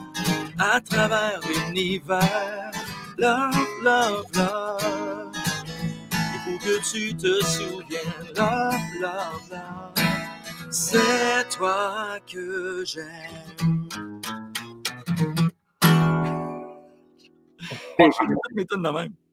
[0.58, 2.70] à travers l'univers.
[3.18, 5.32] Love, love, love.
[6.12, 8.34] Il faut que tu te souviennes.
[8.36, 9.94] Love, love, love.
[10.70, 13.88] C'est toi que j'aime.
[17.98, 19.23] de même.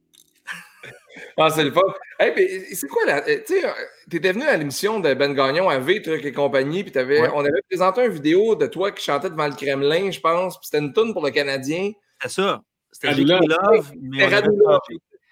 [1.36, 1.80] Ah, c'est le fun.
[2.18, 3.20] Hey, c'est quoi la.
[3.22, 3.62] Tu sais,
[4.10, 7.28] t'étais venu à l'émission de Ben Gagnon à V, Truc et compagnie, puis Ouais.
[7.34, 10.66] on avait présenté une vidéo de toi qui chantait devant le Kremlin, je pense, puis
[10.70, 11.92] c'était une toune pour le Canadien.
[12.22, 12.60] C'est ça.
[12.90, 13.14] C'était.
[13.14, 14.78] Love, C'était Radulov.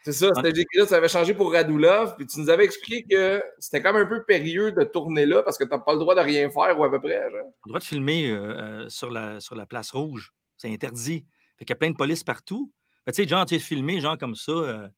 [0.03, 0.87] C'est ça, c'était J.K.
[0.89, 4.23] Ça avait changé pour Radulov, puis tu nous avais expliqué que c'était comme un peu
[4.25, 6.91] périlleux de tourner là parce que t'as pas le droit de rien faire ou à
[6.91, 7.21] peu près.
[7.31, 7.53] genre.
[7.67, 8.39] Le droit de filmer euh,
[8.85, 10.33] euh, sur, la, sur la place rouge.
[10.57, 11.27] C'est interdit.
[11.59, 12.73] Fait qu'il y a plein de police partout.
[13.07, 14.89] Tu sais, genre, tu sais, filmer, genre comme ça, euh,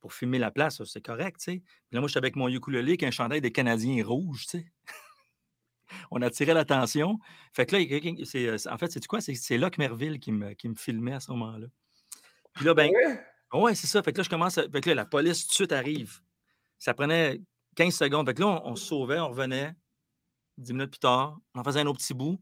[0.00, 1.58] pour filmer la place, c'est correct, tu sais.
[1.60, 4.58] Puis là, moi, je suis avec mon ukulélé avec un chandail des Canadiens rouges, tu
[4.58, 4.66] sais.
[6.10, 7.18] On attirait l'attention.
[7.52, 9.20] Fait que là, c'est, euh, en fait, c'est quoi?
[9.20, 11.66] C'est, Locke Merville qui me, qui me filmait à ce moment-là.
[12.54, 13.20] Puis là, ben, Ouais?
[13.52, 14.02] Ouais, c'est ça.
[14.02, 14.58] Fait que là, je commence.
[14.58, 16.20] à- Fait que là, la police tout de suite arrive.
[16.78, 17.40] Ça prenait
[17.74, 18.26] 15 secondes.
[18.26, 19.74] Fait que là, on, on se sauvait, on revenait.
[20.58, 22.40] 10 minutes plus tard, on en faisait un autre petit bout.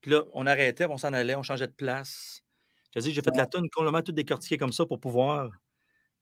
[0.00, 2.42] Puis là, on arrêtait, on s'en allait, on changeait de place.
[2.94, 5.50] Je dis, j'ai fait la tonne complètement tout décortiquée comme ça pour pouvoir,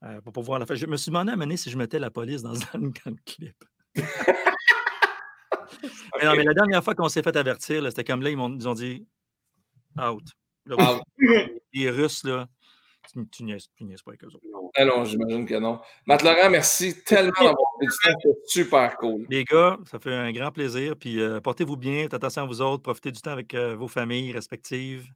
[0.05, 0.77] euh, pour pouvoir la faire.
[0.77, 2.91] Je me suis demandé à un donné si je mettais la police dans, dans le
[3.05, 3.57] dans le clip.
[6.19, 8.55] Mais non, mais la dernière fois qu'on s'est fait avertir, c'était comme là, ils, m'ont-
[8.57, 9.07] ils ont dit
[9.99, 10.23] out.
[10.67, 11.01] Là,
[11.73, 12.47] Les Russes, là,
[13.13, 14.45] tu, tu niaises, tu niaises pas avec eux autres.
[14.77, 15.81] ah non, j'imagine que non.
[16.07, 18.19] Matt Laurent, merci tellement d'avoir fait du temps.
[18.23, 19.27] C'était super cool.
[19.29, 20.95] Les gars, ça fait un grand plaisir.
[20.97, 23.89] Puis euh, portez-vous bien, faites attention à vous autres, profitez du temps avec euh, vos
[23.89, 25.07] familles respectives.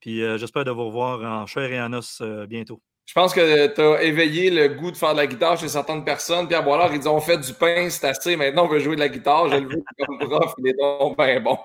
[0.00, 2.80] Puis euh, j'espère de vous revoir en chair et en os bientôt.
[3.10, 6.04] Je pense que tu as éveillé le goût de faire de la guitare chez certaines
[6.04, 6.46] personnes.
[6.46, 8.36] Pierre Boilard, ils dit on fait du pain, c'est assez.
[8.36, 9.48] Maintenant, on veut jouer de la guitare.
[9.48, 10.54] Je le veux comme prof.
[10.58, 11.58] Il est donc bien bon.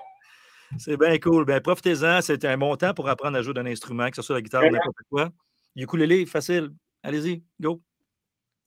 [0.76, 1.44] C'est bien cool.
[1.44, 2.20] Ben, profitez-en.
[2.20, 4.64] C'est un bon temps pour apprendre à jouer d'un instrument, que ce soit la guitare
[4.64, 5.28] ou n'importe quoi.
[5.76, 6.70] Ukulélé, facile.
[7.04, 7.80] Allez-y, go.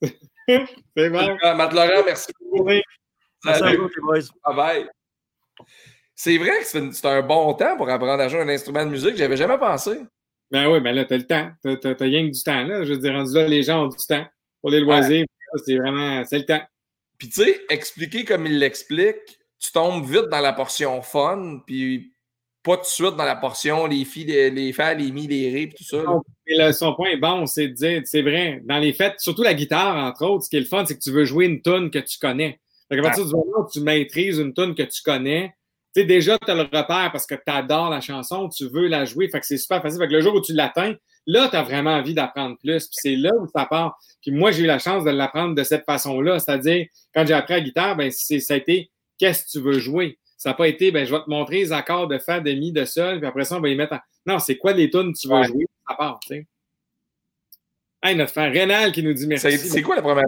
[0.00, 1.36] C'est bon.
[1.56, 2.64] Matt Laurent, merci beaucoup.
[2.64, 2.82] Oui.
[3.44, 3.76] Merci à Salut.
[3.76, 4.28] vous, les boys.
[4.46, 4.88] Bye bye.
[6.14, 8.90] C'est vrai que c'est c'est un bon temps pour apprendre à jouer un instrument de
[8.90, 9.16] musique.
[9.16, 10.00] J'avais jamais pensé.
[10.50, 11.50] Ben oui, ben là, t'as le temps.
[11.62, 12.84] T'as, t'as, t'as rien que du temps, là.
[12.84, 14.26] Je veux dire, rendu là, les gens ont du temps
[14.60, 15.26] pour les loisirs.
[15.64, 16.62] C'est vraiment, c'est le temps.
[17.18, 22.12] Puis tu sais, expliquer comme il l'explique, tu tombes vite dans la portion fun, puis
[22.62, 25.50] pas tout de suite dans la portion les filles, les, les fans, les mi, les
[25.50, 26.02] ré, puis tout ça.
[26.02, 26.22] Non.
[26.46, 29.54] Là, son point est bon, c'est de dire, c'est vrai, dans les fêtes, surtout la
[29.54, 31.90] guitare, entre autres, ce qui est le fun, c'est que tu veux jouer une tune
[31.90, 32.60] que tu connais.
[32.88, 35.54] Fait qu'à partir du moment où tu maîtrises une tune que tu connais,
[35.94, 38.86] tu sais, déjà, tu as le repère parce que tu adores la chanson, tu veux
[38.86, 39.98] la jouer, fait que c'est super facile.
[39.98, 40.94] Fait que le jour où tu l'atteins,
[41.26, 42.86] là, tu as vraiment envie d'apprendre plus.
[42.86, 43.98] Puis c'est là où ça part.
[44.22, 46.38] Puis moi, j'ai eu la chance de l'apprendre de cette façon-là.
[46.38, 50.18] C'est-à-dire, quand j'ai appris la guitare, ben, ça a été qu'est-ce que tu veux jouer?
[50.36, 52.72] Ça n'a pas été, ben, je vais te montrer les accords de fa, de mi,
[52.72, 53.98] de sol, puis après ça, on va y mettre en...
[54.26, 55.46] Non, c'est quoi les tunes que tu veux Ouais.
[55.46, 55.66] jouer?
[55.88, 56.46] Ça part, tu sais.
[58.02, 59.50] Hey, notre frère Rénal qui nous dit merci.
[59.50, 60.24] C'est c'est quoi la première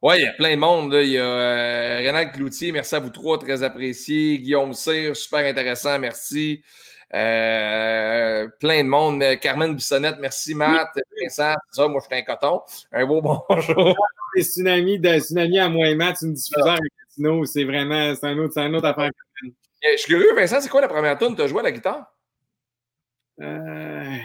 [0.00, 0.92] Oui, il y a plein de monde.
[0.92, 1.02] là.
[1.02, 4.38] Il y a euh, Rénal Cloutier, merci à vous trois, très apprécié.
[4.38, 6.62] Guillaume Cyr, super intéressant, merci.
[7.14, 9.24] Euh, plein de monde.
[9.40, 10.90] Carmen Bissonnette, merci Matt.
[11.20, 12.60] Vincent, ça, moi je suis un coton.
[12.92, 13.96] Un beau bonjour.
[14.34, 18.26] C'est tsunami, de, tsunami à moi et Matt, une diffuseur avec Latino, c'est vraiment, c'est
[18.26, 19.10] un autre, c'est un autre affaire.
[19.42, 19.48] Euh,
[19.92, 21.30] Je suis curieux, Vincent, c'est quoi la première tune?
[21.30, 22.04] Que tu as joué à la guitare?
[23.40, 24.16] Euh,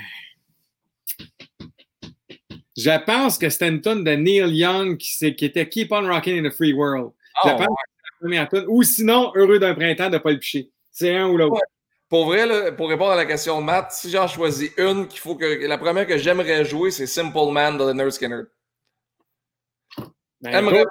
[2.75, 6.43] Je pense que c'était une tune de Neil Young qui, qui était Keep on Rocking
[6.43, 7.11] in the Free World.
[7.43, 8.65] Je Ah, pense que c'est la première tune.
[8.67, 10.71] Ou sinon, Heureux d'un printemps de Paul Piché.
[10.91, 11.53] C'est un ou l'autre.
[11.55, 11.61] Ouais.
[12.09, 15.19] Pour vrai, là, pour répondre à la question de Matt, si j'en choisis une, qu'il
[15.19, 18.41] faut que la première que j'aimerais jouer, c'est Simple Man de Leonard Skinner.
[20.41, 20.83] Ben, moi,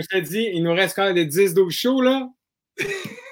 [0.00, 2.28] je te dis, il nous reste quand même des 10-12 shows, là.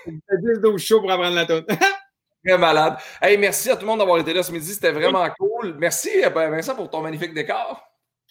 [0.06, 1.64] 10-12 shows pour apprendre la tune.
[2.44, 2.96] Très malade.
[3.20, 4.72] Hey, merci à tout le monde d'avoir été là ce midi.
[4.72, 5.76] C'était vraiment cool.
[5.78, 7.80] Merci, ben, Vincent, pour ton magnifique décor.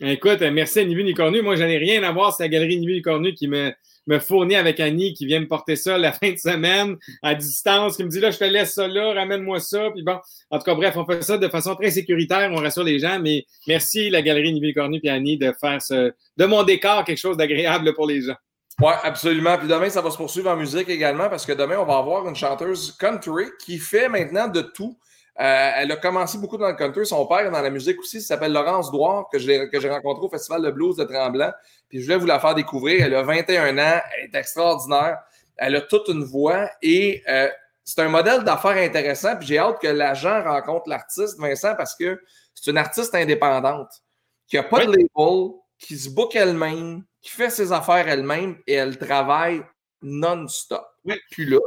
[0.02, 1.42] Écoute, merci à Nivu Nicornu.
[1.42, 2.36] Moi, j'en ai rien à voir.
[2.36, 3.72] C'est la galerie Nivu Nicornu qui me,
[4.08, 7.96] me fournit avec Annie, qui vient me porter ça la fin de semaine à distance,
[7.96, 9.92] qui me dit là, je te laisse ça là, ramène-moi ça.
[9.92, 10.18] Puis bon,
[10.50, 12.50] en tout cas, bref, on fait ça de façon très sécuritaire.
[12.52, 13.18] On rassure les gens.
[13.22, 17.18] Mais merci, la galerie Nivu Nicornu et Annie, de faire ce, de mon décor quelque
[17.18, 18.36] chose d'agréable pour les gens.
[18.80, 19.58] Oui, absolument.
[19.58, 22.28] Puis demain, ça va se poursuivre en musique également parce que demain, on va avoir
[22.28, 24.98] une chanteuse country qui fait maintenant de tout.
[25.40, 27.06] Euh, elle a commencé beaucoup dans le country.
[27.06, 28.18] Son père est dans la musique aussi.
[28.18, 31.52] Elle s'appelle Laurence Douard, que j'ai rencontré au Festival de blues de Tremblant.
[31.90, 33.06] Puis je voulais vous la faire découvrir.
[33.06, 34.02] Elle a 21 ans.
[34.18, 35.20] Elle est extraordinaire.
[35.58, 37.50] Elle a toute une voix et euh,
[37.84, 39.36] c'est un modèle d'affaires intéressant.
[39.38, 42.20] Puis j'ai hâte que l'agent rencontre l'artiste, Vincent, parce que
[42.54, 43.92] c'est une artiste indépendante
[44.48, 48.74] qui n'a pas de label, qui se book elle-même, qui fait ses affaires elle-même et
[48.74, 49.62] elle travaille
[50.02, 50.86] non-stop.
[51.30, 51.60] Puis là,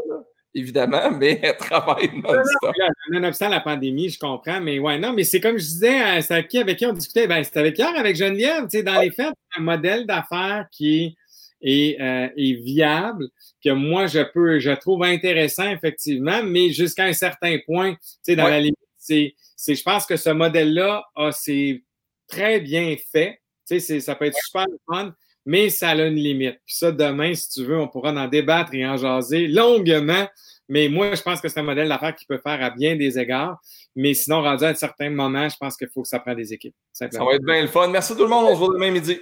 [0.55, 2.75] évidemment, mais elle travaille non-stop.
[3.11, 6.49] Nonobstant la pandémie, je comprends, mais ouais, non, mais c'est comme je disais, c'est avec
[6.49, 7.27] qui, avec qui on discutait?
[7.27, 11.17] Ben, c'était avec hier, avec Geneviève, tu sais, dans les faits, un modèle d'affaires qui
[11.61, 13.29] est, euh, est, viable,
[13.65, 18.37] que moi, je peux, je trouve intéressant, effectivement, mais jusqu'à un certain point, tu sais,
[18.37, 19.35] dans la limite, c'est,
[19.67, 21.83] je pense que ce modèle-là, c'est
[22.27, 23.41] très bien fait.
[23.69, 25.15] Tu sais, ça peut être super fun,
[25.47, 26.59] mais ça a une limite.
[26.65, 30.27] Puis ça, demain, si tu veux, on pourra en débattre et en jaser longuement.
[30.69, 33.19] Mais moi, je pense que c'est un modèle d'affaires qui peut faire à bien des
[33.19, 33.59] égards.
[33.95, 36.53] Mais sinon, rendu à un certain moment, je pense qu'il faut que ça prenne des
[36.53, 36.75] équipes.
[36.93, 37.89] Ça va être bien le fun.
[37.89, 38.47] Merci tout le monde.
[38.49, 39.19] On se voit demain midi.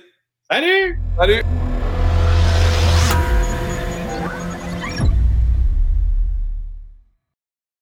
[0.48, 1.00] Salut!
[1.18, 1.71] Salut!